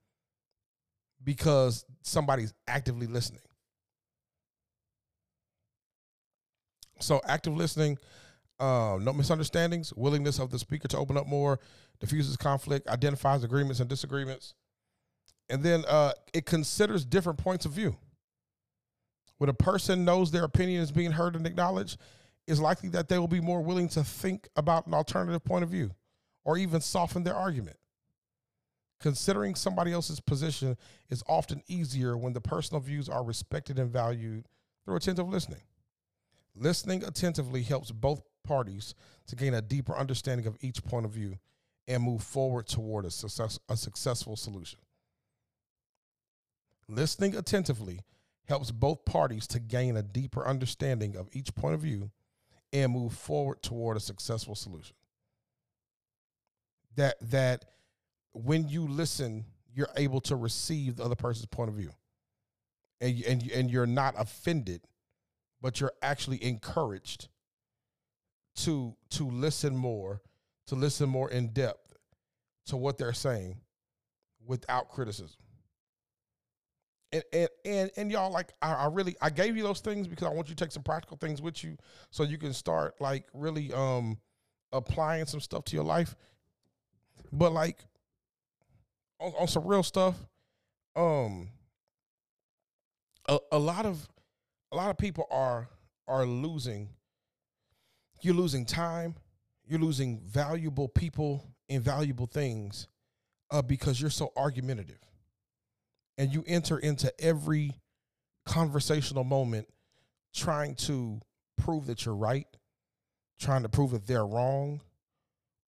because 1.23 1.85
somebody's 2.01 2.53
actively 2.67 3.07
listening. 3.07 3.41
So 7.01 7.21
active 7.25 7.55
listening, 7.55 7.97
uh, 8.59 8.97
no 9.01 9.13
misunderstandings, 9.13 9.93
willingness 9.93 10.39
of 10.39 10.51
the 10.51 10.59
speaker 10.59 10.87
to 10.89 10.97
open 10.97 11.17
up 11.17 11.27
more, 11.27 11.59
diffuses 11.99 12.37
conflict, 12.37 12.87
identifies 12.87 13.43
agreements 13.43 13.79
and 13.79 13.89
disagreements, 13.89 14.53
and 15.49 15.63
then 15.63 15.83
uh, 15.87 16.13
it 16.33 16.45
considers 16.45 17.03
different 17.03 17.39
points 17.39 17.65
of 17.65 17.71
view. 17.71 17.97
When 19.37 19.49
a 19.49 19.53
person 19.53 20.05
knows 20.05 20.31
their 20.31 20.43
opinion 20.43 20.81
is 20.81 20.91
being 20.91 21.11
heard 21.11 21.35
and 21.35 21.47
acknowledged, 21.47 21.97
it's 22.47 22.59
likely 22.59 22.89
that 22.89 23.09
they 23.09 23.17
will 23.17 23.27
be 23.27 23.41
more 23.41 23.61
willing 23.61 23.89
to 23.89 24.03
think 24.03 24.47
about 24.55 24.85
an 24.87 24.93
alternative 24.93 25.43
point 25.43 25.63
of 25.63 25.69
view 25.69 25.91
or 26.43 26.57
even 26.57 26.81
soften 26.81 27.23
their 27.23 27.35
argument. 27.35 27.77
Considering 28.99 29.55
somebody 29.55 29.91
else's 29.91 30.19
position 30.19 30.77
is 31.09 31.23
often 31.27 31.63
easier 31.67 32.15
when 32.15 32.33
the 32.33 32.41
personal 32.41 32.79
views 32.79 33.09
are 33.09 33.23
respected 33.23 33.79
and 33.79 33.91
valued 33.91 34.45
through 34.85 34.95
attentive 34.95 35.27
listening. 35.27 35.61
Listening 36.55 37.03
attentively 37.03 37.63
helps 37.63 37.91
both 37.91 38.21
parties 38.43 38.93
to 39.27 39.35
gain 39.35 39.53
a 39.53 39.61
deeper 39.61 39.95
understanding 39.95 40.47
of 40.47 40.57
each 40.61 40.83
point 40.83 41.05
of 41.05 41.11
view 41.11 41.37
and 41.87 42.03
move 42.03 42.23
forward 42.23 42.67
toward 42.67 43.05
a, 43.05 43.11
success, 43.11 43.59
a 43.69 43.77
successful 43.77 44.35
solution. 44.35 44.79
Listening 46.87 47.35
attentively 47.35 48.01
helps 48.45 48.71
both 48.71 49.05
parties 49.05 49.47
to 49.47 49.59
gain 49.59 49.95
a 49.95 50.03
deeper 50.03 50.45
understanding 50.45 51.15
of 51.15 51.29
each 51.31 51.55
point 51.55 51.73
of 51.73 51.81
view 51.81 52.11
and 52.73 52.91
move 52.91 53.13
forward 53.13 53.61
toward 53.61 53.97
a 53.97 53.99
successful 54.01 54.55
solution. 54.55 54.95
That 56.95 57.15
that 57.31 57.65
when 58.33 58.67
you 58.67 58.87
listen, 58.87 59.45
you're 59.73 59.89
able 59.95 60.19
to 60.21 60.35
receive 60.35 60.97
the 60.97 61.05
other 61.05 61.15
person's 61.15 61.45
point 61.45 61.69
of 61.69 61.75
view, 61.75 61.91
and 62.99 63.21
and 63.23 63.49
and 63.51 63.71
you're 63.71 63.85
not 63.85 64.15
offended, 64.17 64.81
but 65.61 65.79
you're 65.79 65.93
actually 66.01 66.43
encouraged 66.43 67.27
to 68.55 68.95
to 69.11 69.29
listen 69.29 69.75
more, 69.75 70.21
to 70.67 70.75
listen 70.75 71.09
more 71.09 71.29
in 71.29 71.49
depth 71.49 71.93
to 72.67 72.77
what 72.77 72.97
they're 72.97 73.13
saying, 73.13 73.57
without 74.45 74.89
criticism 74.89 75.41
and 77.11 77.23
and 77.33 77.49
and, 77.65 77.91
and 77.97 78.11
y'all 78.11 78.31
like 78.31 78.53
I, 78.61 78.73
I, 78.73 78.85
really 78.87 79.15
I 79.21 79.29
gave 79.29 79.57
you 79.57 79.63
those 79.63 79.79
things 79.79 80.07
because 80.07 80.27
I 80.27 80.31
want 80.31 80.49
you 80.49 80.55
to 80.55 80.63
take 80.63 80.71
some 80.71 80.83
practical 80.83 81.17
things 81.17 81.41
with 81.41 81.63
you 81.63 81.77
so 82.09 82.23
you 82.23 82.37
can 82.37 82.53
start 82.53 82.95
like 82.99 83.25
really 83.33 83.73
um 83.73 84.17
applying 84.71 85.25
some 85.25 85.41
stuff 85.41 85.65
to 85.65 85.75
your 85.75 85.83
life. 85.83 86.15
But 87.31 87.51
like 87.51 87.79
on, 89.19 89.33
on 89.39 89.47
some 89.47 89.65
real 89.65 89.83
stuff, 89.83 90.15
um 90.95 91.49
a, 93.27 93.39
a 93.51 93.59
lot 93.59 93.85
of 93.85 94.07
a 94.71 94.75
lot 94.75 94.89
of 94.89 94.97
people 94.97 95.25
are 95.29 95.69
are 96.07 96.25
losing 96.25 96.89
you're 98.23 98.35
losing 98.35 98.65
time, 98.65 99.15
you're 99.65 99.79
losing 99.79 100.19
valuable 100.19 100.87
people 100.87 101.43
and 101.69 101.83
valuable 101.83 102.27
things 102.27 102.87
uh, 103.49 103.61
because 103.61 103.99
you're 103.99 104.09
so 104.09 104.31
argumentative 104.35 104.99
and 106.17 106.31
you 106.31 106.43
enter 106.47 106.77
into 106.77 107.11
every 107.19 107.73
conversational 108.45 109.23
moment 109.23 109.67
trying 110.33 110.75
to 110.75 111.19
prove 111.57 111.87
that 111.87 112.05
you're 112.05 112.15
right, 112.15 112.47
trying 113.39 113.63
to 113.63 113.69
prove 113.69 113.91
that 113.91 114.05
they're 114.05 114.25
wrong, 114.25 114.81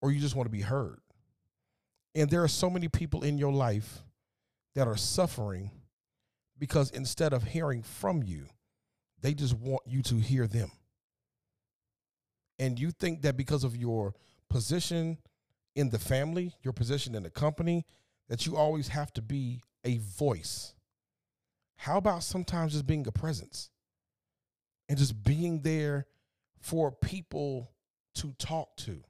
or 0.02 0.12
you 0.12 0.20
just 0.20 0.36
want 0.36 0.46
to 0.46 0.52
be 0.52 0.62
heard. 0.62 1.00
And 2.16 2.30
there 2.30 2.44
are 2.44 2.50
so 2.50 2.70
many 2.70 2.88
people 2.88 3.24
in 3.24 3.38
your 3.38 3.52
life 3.52 4.04
that 4.76 4.88
are 4.88 4.98
suffering 4.98 5.72
because 6.60 6.92
instead 6.92 7.34
of 7.34 7.44
hearing 7.44 7.82
from 7.82 8.22
you, 8.22 8.46
they 9.23 9.33
just 9.33 9.55
want 9.55 9.81
you 9.88 10.03
to 10.03 10.15
hear 10.15 10.45
them. 10.45 10.69
And 12.59 12.77
you 12.77 12.91
think 12.91 13.23
that 13.23 13.36
because 13.36 13.63
of 13.63 13.75
your 13.75 14.13
position 14.49 15.17
in 15.75 15.89
the 15.89 15.97
family, 15.97 16.53
your 16.62 16.73
position 16.73 17.15
in 17.15 17.23
the 17.23 17.31
company, 17.31 17.86
that 18.29 18.45
you 18.45 18.55
always 18.55 18.89
have 18.89 19.12
to 19.13 19.21
be 19.21 19.62
a 19.83 19.97
voice. 19.97 20.75
How 21.77 21.97
about 21.97 22.23
sometimes 22.23 22.73
just 22.73 22.86
being 22.86 23.07
a 23.07 23.12
presence 23.12 23.69
and 24.88 24.97
just 24.97 25.23
being 25.23 25.62
there 25.62 26.05
for 26.59 26.91
people 26.91 27.71
to 28.15 28.33
talk 28.38 28.75
to? 28.77 29.03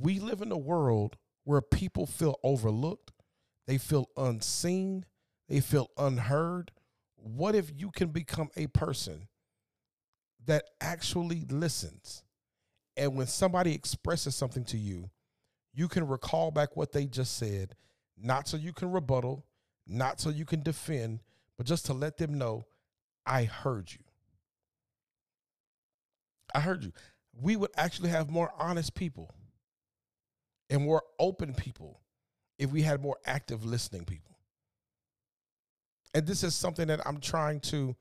We 0.00 0.18
live 0.18 0.42
in 0.42 0.52
a 0.52 0.58
world 0.58 1.16
where 1.44 1.60
people 1.60 2.06
feel 2.06 2.38
overlooked, 2.42 3.12
they 3.66 3.78
feel 3.78 4.08
unseen, 4.16 5.04
they 5.48 5.60
feel 5.60 5.90
unheard. 5.96 6.72
What 7.24 7.54
if 7.54 7.72
you 7.74 7.90
can 7.90 8.08
become 8.08 8.50
a 8.54 8.66
person 8.66 9.28
that 10.44 10.64
actually 10.80 11.46
listens? 11.48 12.22
And 12.98 13.16
when 13.16 13.26
somebody 13.26 13.74
expresses 13.74 14.36
something 14.36 14.64
to 14.66 14.76
you, 14.76 15.10
you 15.72 15.88
can 15.88 16.06
recall 16.06 16.50
back 16.50 16.76
what 16.76 16.92
they 16.92 17.06
just 17.06 17.36
said 17.36 17.74
not 18.16 18.46
so 18.46 18.56
you 18.56 18.72
can 18.72 18.92
rebuttal, 18.92 19.44
not 19.86 20.20
so 20.20 20.30
you 20.30 20.44
can 20.44 20.62
defend, 20.62 21.20
but 21.56 21.66
just 21.66 21.86
to 21.86 21.92
let 21.92 22.16
them 22.16 22.34
know, 22.34 22.66
I 23.26 23.44
heard 23.44 23.90
you. 23.90 23.98
I 26.54 26.60
heard 26.60 26.84
you. 26.84 26.92
We 27.32 27.56
would 27.56 27.72
actually 27.76 28.10
have 28.10 28.30
more 28.30 28.52
honest 28.56 28.94
people 28.94 29.34
and 30.70 30.84
more 30.84 31.02
open 31.18 31.54
people 31.54 32.00
if 32.58 32.70
we 32.70 32.82
had 32.82 33.02
more 33.02 33.16
active 33.26 33.64
listening 33.64 34.04
people. 34.04 34.33
And 36.14 36.26
this 36.26 36.44
is 36.44 36.54
something 36.54 36.86
that 36.88 37.00
I'm 37.06 37.20
trying 37.20 37.60
to 37.60 37.96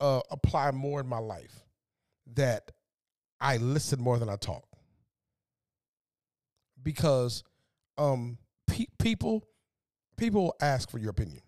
uh, 0.00 0.20
apply 0.30 0.70
more 0.70 1.00
in 1.00 1.06
my 1.06 1.18
life 1.18 1.64
that 2.34 2.70
I 3.40 3.56
listen 3.56 4.00
more 4.00 4.18
than 4.18 4.28
I 4.28 4.36
talk. 4.36 4.64
Because 6.82 7.42
um, 7.96 8.38
pe- 8.66 8.86
people 8.98 9.46
people 10.16 10.54
ask 10.60 10.90
for 10.90 10.98
your 10.98 11.10
opinion. 11.10 11.40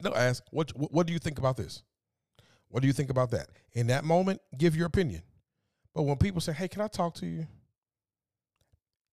They'll 0.00 0.14
ask, 0.14 0.42
what, 0.50 0.70
what 0.70 1.06
do 1.06 1.12
you 1.12 1.18
think 1.18 1.38
about 1.38 1.56
this? 1.56 1.82
What 2.68 2.82
do 2.82 2.86
you 2.86 2.92
think 2.92 3.10
about 3.10 3.30
that? 3.30 3.48
In 3.72 3.86
that 3.88 4.04
moment, 4.04 4.40
give 4.56 4.76
your 4.76 4.86
opinion. 4.86 5.22
But 5.94 6.02
when 6.02 6.16
people 6.16 6.40
say, 6.40 6.52
hey, 6.52 6.68
can 6.68 6.82
I 6.82 6.88
talk 6.88 7.14
to 7.14 7.26
you? 7.26 7.46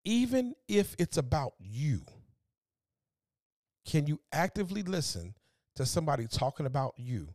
Even 0.03 0.53
if 0.67 0.95
it's 0.99 1.17
about 1.17 1.53
you, 1.59 2.01
can 3.85 4.07
you 4.07 4.19
actively 4.31 4.83
listen 4.83 5.33
to 5.75 5.85
somebody 5.85 6.27
talking 6.27 6.65
about 6.65 6.93
you 6.97 7.27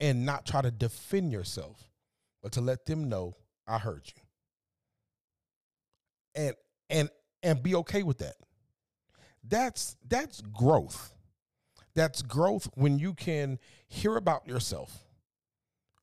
and 0.00 0.24
not 0.24 0.46
try 0.46 0.62
to 0.62 0.70
defend 0.70 1.32
yourself, 1.32 1.90
but 2.42 2.52
to 2.52 2.60
let 2.60 2.86
them 2.86 3.08
know 3.08 3.36
I 3.66 3.78
heard 3.78 4.02
you? 4.06 4.22
And 6.34 6.54
and 6.90 7.10
and 7.42 7.62
be 7.62 7.74
okay 7.74 8.02
with 8.02 8.18
that 8.18 8.36
that's 9.48 9.96
that's 10.08 10.40
growth. 10.40 11.14
That's 11.94 12.22
growth 12.22 12.68
when 12.74 12.98
you 12.98 13.14
can 13.14 13.58
hear 13.88 14.16
about 14.16 14.46
yourself 14.46 15.04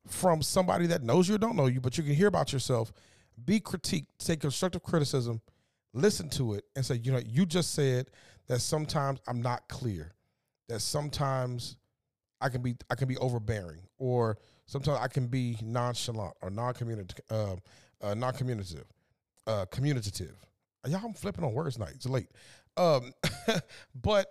from 0.08 0.42
somebody 0.42 0.88
that 0.88 1.04
knows 1.04 1.30
you 1.30 1.36
or 1.36 1.38
don't 1.38 1.56
know 1.56 1.68
you, 1.68 1.80
but 1.80 1.98
you 1.98 2.04
can 2.04 2.14
hear 2.14 2.28
about 2.28 2.52
yourself, 2.52 2.92
be 3.46 3.60
critiqued, 3.60 4.08
take 4.18 4.42
constructive 4.42 4.84
criticism, 4.84 5.42
listen 5.94 6.30
to 6.30 6.56
it, 6.56 6.66
and 6.76 6.86
say, 6.86 6.96
you 6.96 7.12
know, 7.12 7.22
you 7.26 7.46
just 7.46 7.74
said 7.74 8.08
that 8.48 8.60
sometimes 8.60 9.20
I'm 9.28 9.42
not 9.42 9.68
clear, 9.68 10.14
that 10.70 10.82
sometimes 10.82 11.78
I 12.42 12.50
can 12.50 12.62
be 12.62 12.76
I 12.90 12.96
can 12.96 13.08
be 13.08 13.18
overbearing, 13.18 13.82
or 13.98 14.38
sometimes 14.66 15.00
I 15.02 15.08
can 15.08 15.28
be 15.28 15.58
nonchalant 15.62 16.34
or 16.42 16.50
non-communicative, 16.50 17.26
uh, 17.30 17.56
uh, 18.02 18.14
non-communicative, 18.14 18.86
uh, 19.48 19.66
communicative. 19.72 20.36
Y'all, 20.86 21.02
I'm 21.06 21.14
flipping 21.14 21.46
on 21.46 21.54
words 21.54 21.80
night. 21.80 21.94
It's 21.96 22.06
late. 22.06 22.30
Um, 22.76 23.14
but 23.96 24.28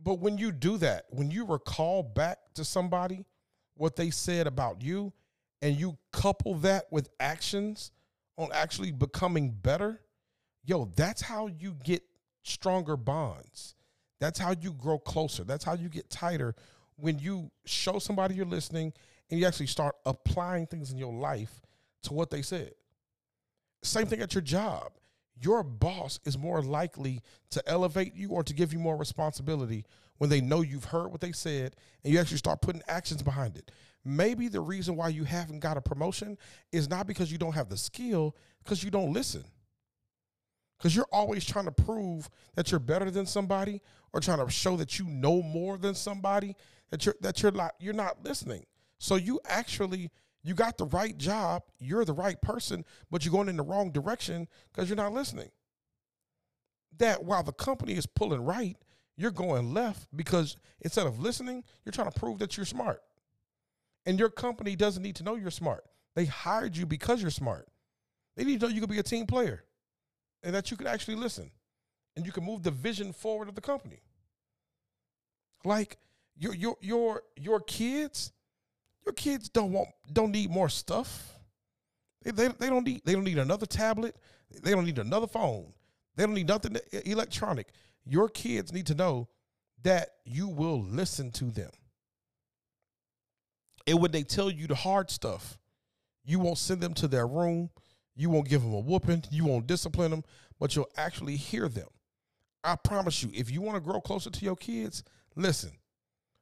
but 0.00 0.18
when 0.18 0.36
you 0.36 0.52
do 0.52 0.76
that, 0.78 1.06
when 1.10 1.30
you 1.30 1.46
recall 1.46 2.02
back 2.02 2.38
to 2.54 2.64
somebody 2.64 3.24
what 3.76 3.96
they 3.96 4.10
said 4.10 4.46
about 4.46 4.82
you, 4.82 5.12
and 5.62 5.76
you 5.76 5.96
couple 6.12 6.54
that 6.56 6.84
with 6.90 7.08
actions 7.18 7.90
on 8.36 8.50
actually 8.52 8.92
becoming 8.92 9.50
better, 9.50 10.02
yo, 10.64 10.90
that's 10.94 11.22
how 11.22 11.46
you 11.46 11.74
get 11.84 12.02
stronger 12.44 12.96
bonds. 12.96 13.74
That's 14.20 14.38
how 14.38 14.54
you 14.60 14.72
grow 14.72 14.98
closer. 14.98 15.42
That's 15.42 15.64
how 15.64 15.74
you 15.74 15.88
get 15.88 16.08
tighter 16.08 16.54
when 16.96 17.18
you 17.18 17.50
show 17.64 17.98
somebody 17.98 18.36
you're 18.36 18.46
listening 18.46 18.92
and 19.30 19.40
you 19.40 19.46
actually 19.46 19.66
start 19.66 19.96
applying 20.06 20.66
things 20.66 20.92
in 20.92 20.98
your 20.98 21.12
life 21.12 21.60
to 22.04 22.12
what 22.12 22.30
they 22.30 22.42
said. 22.42 22.72
Same 23.82 24.06
thing 24.06 24.20
at 24.20 24.34
your 24.34 24.42
job 24.42 24.92
your 25.40 25.62
boss 25.62 26.20
is 26.24 26.38
more 26.38 26.62
likely 26.62 27.20
to 27.50 27.62
elevate 27.68 28.14
you 28.14 28.30
or 28.30 28.42
to 28.42 28.54
give 28.54 28.72
you 28.72 28.78
more 28.78 28.96
responsibility 28.96 29.84
when 30.18 30.30
they 30.30 30.40
know 30.40 30.60
you've 30.60 30.84
heard 30.84 31.10
what 31.10 31.20
they 31.20 31.32
said 31.32 31.74
and 32.02 32.12
you 32.12 32.18
actually 32.20 32.36
start 32.36 32.60
putting 32.60 32.82
actions 32.88 33.22
behind 33.22 33.56
it. 33.56 33.70
Maybe 34.04 34.48
the 34.48 34.60
reason 34.60 34.96
why 34.96 35.08
you 35.08 35.24
haven't 35.24 35.60
got 35.60 35.76
a 35.76 35.80
promotion 35.80 36.38
is 36.72 36.88
not 36.88 37.06
because 37.06 37.32
you 37.32 37.38
don't 37.38 37.54
have 37.54 37.68
the 37.68 37.76
skill, 37.76 38.36
because 38.62 38.84
you 38.84 38.90
don't 38.90 39.12
listen. 39.12 39.44
Because 40.78 40.94
you're 40.94 41.06
always 41.12 41.44
trying 41.44 41.64
to 41.66 41.72
prove 41.72 42.28
that 42.56 42.70
you're 42.70 42.80
better 42.80 43.10
than 43.10 43.26
somebody 43.26 43.80
or 44.12 44.20
trying 44.20 44.44
to 44.44 44.50
show 44.50 44.76
that 44.76 44.98
you 44.98 45.06
know 45.06 45.42
more 45.42 45.78
than 45.78 45.94
somebody, 45.94 46.56
that 46.90 47.06
you're 47.06 47.14
that 47.20 47.42
you're 47.42 47.52
not 47.52 47.74
you're 47.78 47.94
not 47.94 48.24
listening. 48.24 48.64
So 48.98 49.16
you 49.16 49.40
actually 49.46 50.10
you 50.42 50.54
got 50.54 50.76
the 50.76 50.86
right 50.86 51.16
job, 51.16 51.62
you're 51.78 52.04
the 52.04 52.12
right 52.12 52.40
person, 52.40 52.84
but 53.10 53.24
you're 53.24 53.32
going 53.32 53.48
in 53.48 53.56
the 53.56 53.62
wrong 53.62 53.90
direction 53.90 54.46
because 54.72 54.88
you're 54.88 54.96
not 54.96 55.12
listening. 55.12 55.50
That 56.98 57.24
while 57.24 57.42
the 57.42 57.52
company 57.52 57.94
is 57.94 58.06
pulling 58.06 58.44
right, 58.44 58.76
you're 59.16 59.30
going 59.30 59.72
left 59.72 60.06
because 60.14 60.56
instead 60.82 61.06
of 61.06 61.18
listening, 61.18 61.64
you're 61.84 61.92
trying 61.92 62.10
to 62.10 62.18
prove 62.18 62.38
that 62.40 62.56
you're 62.56 62.66
smart. 62.66 63.02
And 64.06 64.18
your 64.18 64.28
company 64.28 64.76
doesn't 64.76 65.02
need 65.02 65.16
to 65.16 65.24
know 65.24 65.36
you're 65.36 65.50
smart. 65.50 65.84
They 66.14 66.26
hired 66.26 66.76
you 66.76 66.84
because 66.84 67.22
you're 67.22 67.30
smart. 67.30 67.66
They 68.36 68.44
need 68.44 68.60
to 68.60 68.66
know 68.66 68.72
you 68.72 68.80
can 68.80 68.90
be 68.90 68.98
a 68.98 69.02
team 69.02 69.26
player. 69.26 69.64
And 70.44 70.54
that 70.54 70.70
you 70.70 70.76
could 70.76 70.86
actually 70.86 71.16
listen 71.16 71.50
and 72.16 72.24
you 72.24 72.32
can 72.32 72.44
move 72.44 72.62
the 72.62 72.70
vision 72.70 73.12
forward 73.12 73.48
of 73.48 73.54
the 73.54 73.60
company. 73.60 74.00
Like 75.64 75.96
your 76.36 76.54
your 76.54 76.76
your 76.80 77.22
your 77.36 77.60
kids, 77.60 78.32
your 79.04 79.14
kids 79.14 79.48
don't 79.48 79.72
want 79.72 79.88
don't 80.12 80.30
need 80.30 80.50
more 80.50 80.68
stuff. 80.68 81.32
They, 82.22 82.30
they, 82.30 82.48
they 82.48 82.68
don't 82.68 82.84
need 82.84 83.02
they 83.04 83.14
don't 83.14 83.24
need 83.24 83.38
another 83.38 83.66
tablet. 83.66 84.16
They 84.62 84.72
don't 84.72 84.84
need 84.84 84.98
another 84.98 85.26
phone. 85.26 85.72
They 86.16 86.24
don't 86.24 86.34
need 86.34 86.48
nothing 86.48 86.76
electronic. 87.04 87.68
Your 88.04 88.28
kids 88.28 88.72
need 88.72 88.86
to 88.86 88.94
know 88.94 89.28
that 89.82 90.10
you 90.24 90.48
will 90.48 90.82
listen 90.82 91.30
to 91.32 91.46
them. 91.46 91.70
And 93.86 94.00
when 94.00 94.12
they 94.12 94.22
tell 94.22 94.50
you 94.50 94.66
the 94.66 94.74
hard 94.74 95.10
stuff, 95.10 95.58
you 96.24 96.38
won't 96.38 96.58
send 96.58 96.80
them 96.80 96.94
to 96.94 97.08
their 97.08 97.26
room. 97.26 97.70
You 98.16 98.30
won't 98.30 98.48
give 98.48 98.62
them 98.62 98.72
a 98.72 98.80
whooping. 98.80 99.24
You 99.30 99.44
won't 99.44 99.66
discipline 99.66 100.10
them, 100.10 100.24
but 100.60 100.74
you'll 100.76 100.90
actually 100.96 101.36
hear 101.36 101.68
them. 101.68 101.88
I 102.62 102.76
promise 102.76 103.22
you, 103.22 103.30
if 103.34 103.50
you 103.50 103.60
want 103.60 103.76
to 103.76 103.80
grow 103.80 104.00
closer 104.00 104.30
to 104.30 104.44
your 104.44 104.56
kids, 104.56 105.02
listen. 105.36 105.72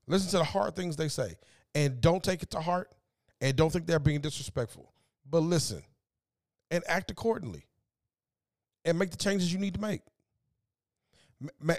Listen 0.06 0.30
to 0.30 0.38
the 0.38 0.44
hard 0.44 0.76
things 0.76 0.96
they 0.96 1.08
say 1.08 1.36
and 1.74 2.00
don't 2.00 2.22
take 2.22 2.42
it 2.42 2.50
to 2.50 2.60
heart 2.60 2.92
and 3.40 3.56
don't 3.56 3.72
think 3.72 3.86
they're 3.86 3.98
being 3.98 4.20
disrespectful. 4.20 4.92
But 5.28 5.40
listen 5.40 5.82
and 6.70 6.82
act 6.86 7.10
accordingly 7.10 7.66
and 8.84 8.98
make 8.98 9.10
the 9.10 9.16
changes 9.16 9.52
you 9.52 9.58
need 9.58 9.74
to 9.74 9.80
make. 9.80 10.02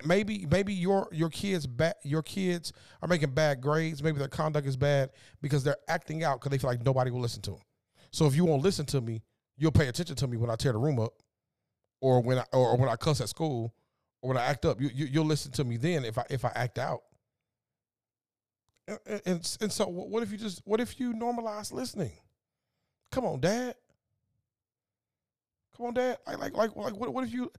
Maybe 0.03 0.45
maybe 0.51 0.73
your 0.73 1.07
your 1.13 1.29
kids 1.29 1.65
ba- 1.65 1.95
your 2.03 2.21
kids 2.21 2.73
are 3.01 3.07
making 3.07 3.31
bad 3.31 3.61
grades. 3.61 4.03
Maybe 4.03 4.19
their 4.19 4.27
conduct 4.27 4.67
is 4.67 4.75
bad 4.75 5.11
because 5.41 5.63
they're 5.63 5.77
acting 5.87 6.23
out 6.23 6.41
because 6.41 6.51
they 6.51 6.57
feel 6.57 6.69
like 6.69 6.83
nobody 6.83 7.11
will 7.11 7.21
listen 7.21 7.41
to 7.43 7.51
them. 7.51 7.61
So 8.11 8.25
if 8.25 8.35
you 8.35 8.43
won't 8.43 8.61
listen 8.61 8.85
to 8.87 8.99
me, 8.99 9.21
you'll 9.57 9.71
pay 9.71 9.87
attention 9.87 10.15
to 10.17 10.27
me 10.27 10.37
when 10.37 10.49
I 10.49 10.55
tear 10.55 10.71
the 10.71 10.77
room 10.77 10.99
up, 10.99 11.13
or 12.01 12.21
when 12.21 12.39
I 12.39 12.45
or 12.51 12.77
when 12.77 12.89
I 12.89 12.95
cuss 12.95 13.21
at 13.21 13.29
school, 13.29 13.73
or 14.21 14.29
when 14.29 14.37
I 14.37 14.45
act 14.45 14.65
up, 14.65 14.81
you, 14.81 14.89
you 14.93 15.19
will 15.19 15.27
listen 15.27 15.51
to 15.53 15.63
me 15.63 15.77
then 15.77 16.05
if 16.05 16.17
I 16.17 16.25
if 16.29 16.45
I 16.45 16.51
act 16.55 16.79
out. 16.79 17.01
And, 18.87 18.99
and 19.25 19.57
and 19.61 19.71
so 19.71 19.87
what 19.87 20.23
if 20.23 20.31
you 20.31 20.37
just 20.37 20.61
what 20.65 20.79
if 20.79 20.99
you 20.99 21.13
normalize 21.13 21.71
listening? 21.71 22.11
Come 23.11 23.25
on, 23.25 23.39
Dad. 23.39 23.75
Come 25.77 25.87
on, 25.87 25.93
Dad. 25.93 26.17
Like 26.27 26.39
like 26.39 26.53
like 26.53 26.75
like 26.75 26.95
what 26.95 27.13
what 27.13 27.23
if 27.23 27.33
you 27.33 27.51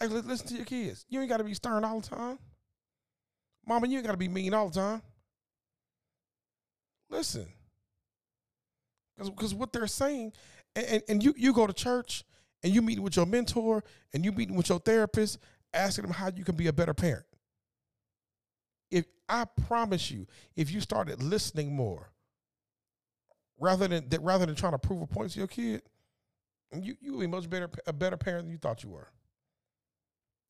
like 0.00 0.10
listen 0.10 0.46
to 0.48 0.54
your 0.54 0.64
kids? 0.64 1.04
You 1.08 1.20
ain't 1.20 1.28
got 1.28 1.38
to 1.38 1.44
be 1.44 1.54
stern 1.54 1.84
all 1.84 2.00
the 2.00 2.08
time. 2.08 2.38
Mama, 3.66 3.86
you 3.86 3.98
ain't 3.98 4.06
got 4.06 4.12
to 4.12 4.18
be 4.18 4.28
mean 4.28 4.54
all 4.54 4.68
the 4.68 4.80
time. 4.80 5.02
Listen. 7.10 7.46
Because 9.18 9.54
what 9.54 9.72
they're 9.72 9.86
saying, 9.86 10.32
and, 10.76 11.02
and, 11.08 11.22
you, 11.22 11.34
you 11.36 11.52
go 11.52 11.66
to 11.66 11.72
church 11.72 12.24
and 12.62 12.74
you 12.74 12.82
meet 12.82 12.98
with 12.98 13.16
your 13.16 13.26
mentor 13.26 13.82
and 14.12 14.24
you 14.24 14.32
meeting 14.32 14.56
with 14.56 14.68
your 14.68 14.78
therapist 14.78 15.38
asking 15.72 16.04
them 16.04 16.12
how 16.12 16.30
you 16.34 16.44
can 16.44 16.56
be 16.56 16.66
a 16.66 16.72
better 16.72 16.94
parent. 16.94 17.26
If 18.90 19.06
I 19.28 19.44
promise 19.66 20.10
you, 20.10 20.26
if 20.56 20.70
you 20.70 20.80
started 20.80 21.22
listening 21.22 21.74
more, 21.74 22.10
rather 23.58 23.88
than 23.88 24.08
that, 24.08 24.22
rather 24.22 24.46
than 24.46 24.54
trying 24.54 24.72
to 24.72 24.78
prove 24.78 25.02
a 25.02 25.06
point 25.06 25.32
to 25.32 25.38
your 25.38 25.48
kid, 25.48 25.82
you 26.80 26.96
you 27.00 27.12
will 27.12 27.20
be 27.20 27.26
much 27.26 27.48
better 27.48 27.68
a 27.86 27.92
better 27.92 28.16
parent 28.16 28.44
than 28.44 28.52
you 28.52 28.58
thought 28.58 28.82
you 28.82 28.90
were. 28.90 29.08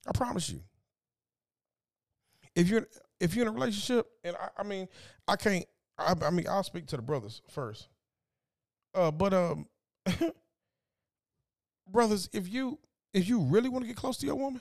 I 0.06 0.12
promise 0.12 0.48
you. 0.50 0.60
If 2.54 2.68
you're 2.68 2.86
if 3.20 3.34
you're 3.34 3.42
in 3.42 3.48
a 3.48 3.52
relationship, 3.52 4.06
and 4.24 4.36
I, 4.36 4.48
I 4.58 4.62
mean, 4.62 4.88
I 5.26 5.36
can't. 5.36 5.64
I, 5.98 6.14
I, 6.22 6.30
mean, 6.30 6.46
I'll 6.48 6.62
speak 6.62 6.86
to 6.88 6.96
the 6.96 7.02
brothers 7.02 7.42
first. 7.50 7.88
Uh, 8.94 9.10
but 9.10 9.34
um, 9.34 9.66
brothers, 11.90 12.28
if 12.32 12.48
you 12.48 12.78
if 13.12 13.28
you 13.28 13.40
really 13.40 13.68
want 13.68 13.84
to 13.84 13.88
get 13.88 13.96
close 13.96 14.18
to 14.18 14.26
your 14.26 14.36
woman, 14.36 14.60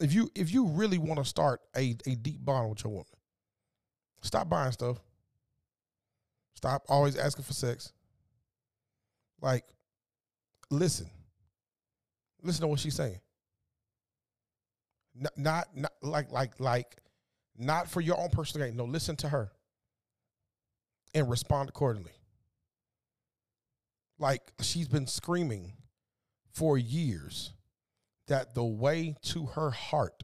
if 0.00 0.12
you 0.12 0.30
if 0.34 0.52
you 0.52 0.66
really 0.66 0.98
want 0.98 1.18
to 1.18 1.24
start 1.24 1.60
a, 1.76 1.96
a 2.06 2.14
deep 2.14 2.44
bond 2.44 2.70
with 2.70 2.84
your 2.84 2.92
woman, 2.92 3.06
stop 4.22 4.48
buying 4.48 4.72
stuff. 4.72 4.98
Stop 6.54 6.84
always 6.88 7.16
asking 7.16 7.44
for 7.44 7.54
sex. 7.54 7.92
Like, 9.40 9.64
listen. 10.70 11.06
Listen 12.42 12.62
to 12.62 12.68
what 12.68 12.80
she's 12.80 12.94
saying. 12.94 13.20
Not, 15.14 15.36
not, 15.36 15.68
not 15.74 15.92
like 16.02 16.30
like 16.30 16.58
like 16.60 16.96
not 17.58 17.90
for 17.90 18.00
your 18.00 18.18
own 18.18 18.30
personal 18.30 18.66
gain. 18.66 18.76
No, 18.76 18.84
listen 18.84 19.16
to 19.16 19.28
her 19.28 19.50
and 21.14 21.28
respond 21.28 21.68
accordingly. 21.68 22.12
Like 24.20 24.52
she's 24.60 24.86
been 24.86 25.06
screaming 25.06 25.72
for 26.52 26.76
years 26.76 27.54
that 28.28 28.54
the 28.54 28.64
way 28.64 29.16
to 29.22 29.46
her 29.46 29.70
heart 29.70 30.22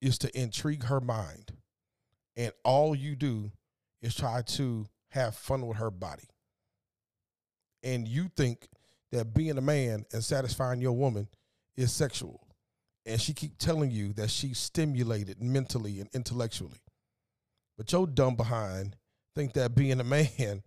is 0.00 0.18
to 0.18 0.40
intrigue 0.40 0.84
her 0.84 1.00
mind. 1.00 1.52
And 2.36 2.52
all 2.64 2.94
you 2.94 3.16
do 3.16 3.50
is 4.02 4.14
try 4.14 4.42
to 4.42 4.86
have 5.10 5.34
fun 5.34 5.66
with 5.66 5.78
her 5.78 5.90
body. 5.90 6.28
And 7.82 8.06
you 8.06 8.30
think 8.36 8.68
that 9.10 9.34
being 9.34 9.56
a 9.56 9.62
man 9.62 10.04
and 10.12 10.22
satisfying 10.22 10.80
your 10.80 10.92
woman 10.92 11.28
is 11.76 11.92
sexual. 11.92 12.46
And 13.06 13.20
she 13.20 13.32
keep 13.32 13.56
telling 13.56 13.90
you 13.90 14.12
that 14.12 14.30
she's 14.30 14.58
stimulated 14.58 15.42
mentally 15.42 16.00
and 16.00 16.10
intellectually. 16.12 16.82
But 17.78 17.90
your 17.90 18.06
dumb 18.06 18.36
behind 18.36 18.96
think 19.34 19.54
that 19.54 19.74
being 19.74 19.98
a 19.98 20.04
man 20.04 20.62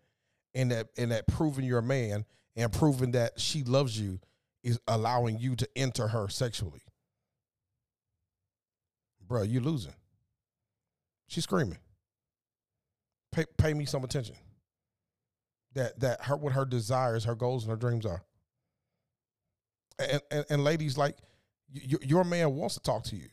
and 0.54 0.72
that 0.72 0.88
and 0.98 1.12
that 1.12 1.28
proving 1.28 1.66
you're 1.66 1.80
a 1.80 1.84
man 1.84 2.26
and 2.56 2.72
proving 2.72 3.12
that 3.12 3.40
she 3.40 3.64
loves 3.64 4.00
you 4.00 4.20
is 4.64 4.80
allowing 4.88 5.40
you 5.40 5.56
to 5.56 5.68
enter 5.76 6.08
her 6.08 6.28
sexually. 6.30 6.82
Bro, 9.28 9.44
you 9.44 9.62
losing. 9.62 9.94
She's 11.28 11.46
screaming. 11.46 11.80
Pay, 13.32 13.46
pay 13.58 13.74
me 13.74 13.86
some 13.86 14.04
attention. 14.04 14.36
That 15.74 15.98
that 16.02 16.26
her 16.26 16.36
what 16.36 16.52
her 16.52 16.66
desires, 16.66 17.24
her 17.24 17.36
goals, 17.36 17.64
and 17.64 17.72
her 17.72 17.78
dreams 17.78 18.06
are. 18.06 18.24
And 19.98 20.22
and, 20.30 20.46
and 20.50 20.64
ladies, 20.66 20.98
like 20.98 21.16
y- 21.74 21.98
your 22.02 22.26
man 22.26 22.54
wants 22.56 22.76
to 22.76 22.82
talk 22.82 23.04
to 23.06 23.16
you, 23.16 23.30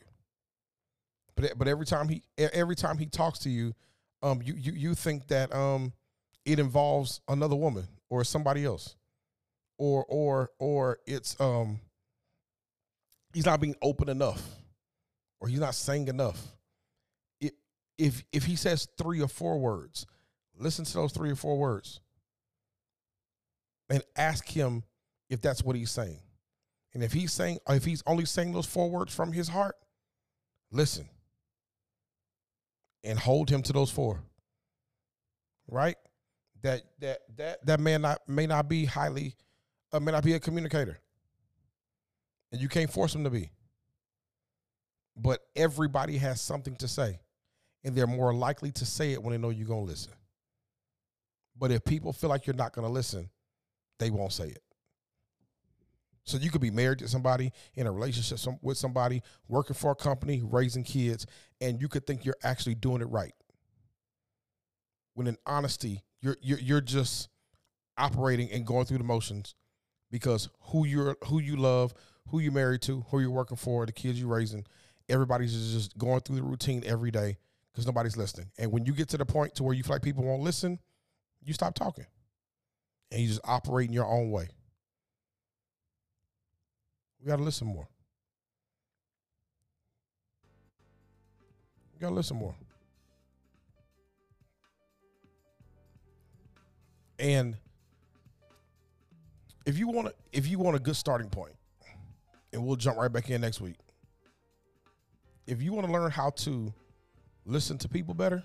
but 1.35 1.57
but 1.57 1.67
every 1.67 1.85
time 1.85 2.07
he 2.07 2.23
every 2.37 2.77
time 2.77 2.97
he 2.97 3.07
talks 3.07 3.39
to 3.39 3.49
you, 3.49 3.73
um, 4.23 4.41
you 4.41 4.53
you 4.55 4.71
you 4.71 4.95
think 4.95 5.27
that 5.27 5.53
um, 5.53 5.91
it 6.45 6.59
involves 6.59 7.21
another 7.27 7.55
woman 7.55 7.87
or 8.09 8.23
somebody 8.23 8.65
else. 8.65 8.95
Or 9.77 10.05
or 10.09 10.51
or 10.59 10.99
it's 11.05 11.39
um 11.39 11.79
he's 13.33 13.45
not 13.45 13.61
being 13.61 13.75
open 13.81 14.09
enough 14.09 14.41
or 15.39 15.47
he's 15.47 15.59
not 15.59 15.75
saying 15.75 16.07
enough. 16.07 16.39
It, 17.39 17.53
if 17.97 18.23
if 18.33 18.43
he 18.45 18.55
says 18.55 18.87
three 18.97 19.21
or 19.21 19.27
four 19.27 19.59
words 19.59 20.05
listen 20.57 20.83
to 20.83 20.93
those 20.93 21.13
three 21.13 21.31
or 21.31 21.35
four 21.35 21.57
words 21.57 22.01
and 23.89 24.03
ask 24.17 24.45
him 24.47 24.83
if 25.29 25.41
that's 25.41 25.63
what 25.63 25.75
he's 25.75 25.91
saying. 25.91 26.19
And 26.93 27.03
if 27.03 27.13
he's 27.13 27.31
saying 27.31 27.59
if 27.69 27.85
he's 27.85 28.03
only 28.05 28.25
saying 28.25 28.51
those 28.51 28.65
four 28.65 28.89
words 28.89 29.13
from 29.13 29.31
his 29.31 29.47
heart 29.47 29.75
listen 30.71 31.07
and 33.03 33.17
hold 33.17 33.49
him 33.49 33.61
to 33.63 33.73
those 33.73 33.89
four 33.89 34.21
right 35.67 35.95
that 36.61 36.81
that 36.99 37.19
that 37.37 37.65
that 37.65 37.79
man 37.79 38.01
not 38.01 38.27
may 38.27 38.47
not 38.47 38.67
be 38.67 38.85
highly 38.85 39.35
uh, 39.91 39.99
may 39.99 40.11
not 40.11 40.23
be 40.23 40.33
a 40.33 40.39
communicator. 40.39 40.99
And 42.51 42.59
you 42.59 42.67
can't 42.67 42.91
force 42.91 43.13
them 43.13 43.23
to 43.23 43.29
be. 43.29 43.51
But 45.15 45.41
everybody 45.55 46.17
has 46.17 46.41
something 46.41 46.75
to 46.77 46.87
say. 46.87 47.19
And 47.83 47.95
they're 47.95 48.07
more 48.07 48.33
likely 48.33 48.71
to 48.73 48.85
say 48.85 49.13
it 49.13 49.21
when 49.21 49.31
they 49.31 49.37
know 49.37 49.51
you're 49.51 49.67
to 49.85 49.91
listen. 49.91 50.13
But 51.57 51.71
if 51.71 51.83
people 51.83 52.13
feel 52.13 52.29
like 52.29 52.47
you're 52.47 52.55
not 52.55 52.73
to 52.87 52.91
listen, 52.91 53.29
they 53.99 54.09
won't 54.09 54.33
say 54.33 54.47
it. 54.47 54.63
So 56.23 56.37
you 56.37 56.51
could 56.51 56.61
be 56.61 56.71
married 56.71 56.99
to 56.99 57.07
somebody, 57.07 57.51
in 57.75 57.87
a 57.87 57.91
relationship 57.91 58.39
with 58.61 58.77
somebody, 58.77 59.21
working 59.47 59.73
for 59.73 59.91
a 59.91 59.95
company, 59.95 60.41
raising 60.43 60.83
kids, 60.83 61.25
and 61.59 61.81
you 61.81 61.87
could 61.87 62.05
think 62.05 62.23
you're 62.23 62.37
actually 62.43 62.75
doing 62.75 63.01
it 63.01 63.09
right. 63.09 63.33
When 65.15 65.27
in 65.27 65.37
honesty, 65.45 66.03
you're 66.21 66.37
you're, 66.41 66.59
you're 66.59 66.81
just 66.81 67.29
operating 67.97 68.49
and 68.51 68.65
going 68.65 68.85
through 68.85 68.97
the 68.97 69.03
motions 69.03 69.55
because 70.11 70.49
who 70.61 70.85
you're 70.85 71.15
who 71.25 71.39
you 71.39 71.55
love, 71.55 71.93
who 72.29 72.39
you're 72.39 72.51
married 72.51 72.81
to, 72.83 73.05
who 73.09 73.19
you're 73.19 73.29
working 73.29 73.57
for, 73.57 73.85
the 73.85 73.91
kids 73.91 74.19
you're 74.19 74.33
raising, 74.33 74.65
everybody's 75.07 75.73
just 75.73 75.97
going 75.97 76.21
through 76.21 76.37
the 76.37 76.43
routine 76.43 76.83
every 76.85 77.11
day 77.11 77.37
because 77.71 77.85
nobody's 77.85 78.17
listening. 78.17 78.49
And 78.57 78.71
when 78.71 78.85
you 78.85 78.93
get 78.93 79.09
to 79.09 79.17
the 79.17 79.25
point 79.25 79.55
to 79.55 79.63
where 79.63 79.73
you 79.73 79.83
feel 79.83 79.95
like 79.95 80.01
people 80.01 80.23
won't 80.23 80.41
listen, 80.43 80.79
you 81.43 81.53
stop 81.53 81.75
talking. 81.75 82.05
And 83.11 83.21
you 83.21 83.27
just 83.27 83.41
operate 83.43 83.87
in 83.87 83.93
your 83.93 84.05
own 84.05 84.31
way. 84.31 84.49
We 87.19 87.27
gotta 87.27 87.43
listen 87.43 87.67
more. 87.67 87.87
We 91.93 91.99
gotta 91.99 92.15
listen 92.15 92.37
more. 92.37 92.55
And 97.19 97.57
if 99.65 99.77
you 99.77 99.87
want 99.89 100.07
to, 100.07 100.13
if 100.31 100.47
you 100.47 100.57
want 100.57 100.77
a 100.77 100.79
good 100.79 100.95
starting 100.95 101.29
point, 101.29 101.53
and 102.53 102.65
we'll 102.65 102.75
jump 102.75 102.97
right 102.97 103.11
back 103.11 103.29
in 103.29 103.41
next 103.41 103.61
week. 103.61 103.75
If 105.45 105.61
you 105.61 105.73
want 105.73 105.87
to 105.87 105.93
learn 105.93 106.11
how 106.11 106.31
to 106.31 106.73
listen 107.45 107.77
to 107.79 107.89
people 107.89 108.13
better, 108.13 108.43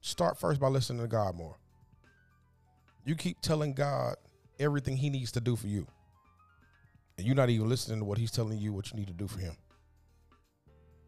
start 0.00 0.38
first 0.38 0.60
by 0.60 0.68
listening 0.68 1.02
to 1.02 1.08
God 1.08 1.36
more. 1.36 1.56
You 3.04 3.14
keep 3.14 3.40
telling 3.40 3.74
God 3.74 4.16
everything 4.58 4.96
He 4.96 5.10
needs 5.10 5.32
to 5.32 5.40
do 5.40 5.56
for 5.56 5.66
you, 5.66 5.86
and 7.16 7.26
you're 7.26 7.36
not 7.36 7.50
even 7.50 7.68
listening 7.68 7.98
to 8.00 8.04
what 8.04 8.18
He's 8.18 8.30
telling 8.30 8.58
you 8.58 8.72
what 8.72 8.90
you 8.90 8.98
need 8.98 9.08
to 9.08 9.14
do 9.14 9.26
for 9.26 9.38
Him. 9.38 9.56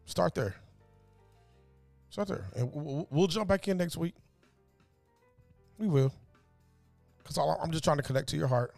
Start 0.05 0.35
there. 0.35 0.55
Start 2.09 2.27
there, 2.27 2.45
and 2.55 2.69
we'll 3.09 3.27
jump 3.27 3.47
back 3.47 3.67
in 3.67 3.77
next 3.77 3.97
week. 3.97 4.13
We 5.79 5.87
will, 5.87 6.13
because 7.17 7.37
I'm 7.37 7.71
just 7.71 7.83
trying 7.83 7.97
to 7.97 8.03
connect 8.03 8.29
to 8.29 8.37
your 8.37 8.47
heart, 8.47 8.73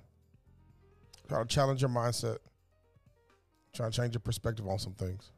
try 1.27 1.41
to 1.41 1.47
challenge 1.47 1.81
your 1.81 1.89
mindset, 1.89 2.37
trying 3.73 3.91
to 3.91 3.97
change 3.97 4.13
your 4.13 4.21
perspective 4.21 4.67
on 4.67 4.79
some 4.79 4.93
things. 4.93 5.31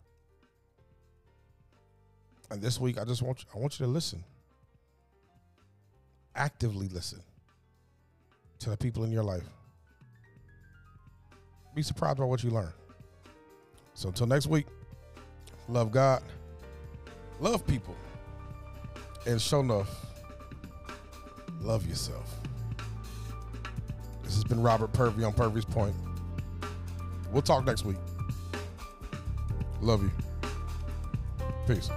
And 2.49 2.61
this 2.61 2.79
week, 2.79 2.97
I 2.97 3.03
just 3.03 3.21
want 3.21 3.39
you, 3.39 3.45
I 3.53 3.59
want 3.59 3.79
you 3.79 3.85
to 3.85 3.91
listen, 3.91 4.23
actively 6.35 6.87
listen 6.87 7.21
to 8.59 8.69
the 8.69 8.77
people 8.77 9.03
in 9.03 9.11
your 9.11 9.23
life. 9.23 9.43
Be 11.75 11.81
surprised 11.81 12.19
by 12.19 12.23
what 12.23 12.43
you 12.43 12.51
learn. 12.51 12.71
So 13.95 14.09
until 14.09 14.27
next 14.27 14.47
week, 14.47 14.67
love 15.67 15.91
God, 15.91 16.23
love 17.39 17.67
people, 17.67 17.95
and 19.25 19.41
show 19.41 19.59
enough, 19.59 19.89
love 21.61 21.85
yourself. 21.87 22.35
This 24.23 24.35
has 24.35 24.43
been 24.43 24.61
Robert 24.61 24.91
Purvey 24.93 25.23
on 25.23 25.33
Purvey's 25.33 25.65
Point. 25.65 25.95
We'll 27.31 27.41
talk 27.41 27.65
next 27.65 27.85
week. 27.85 27.97
Love 29.81 30.03
you. 30.03 30.11
Peace. 31.67 31.89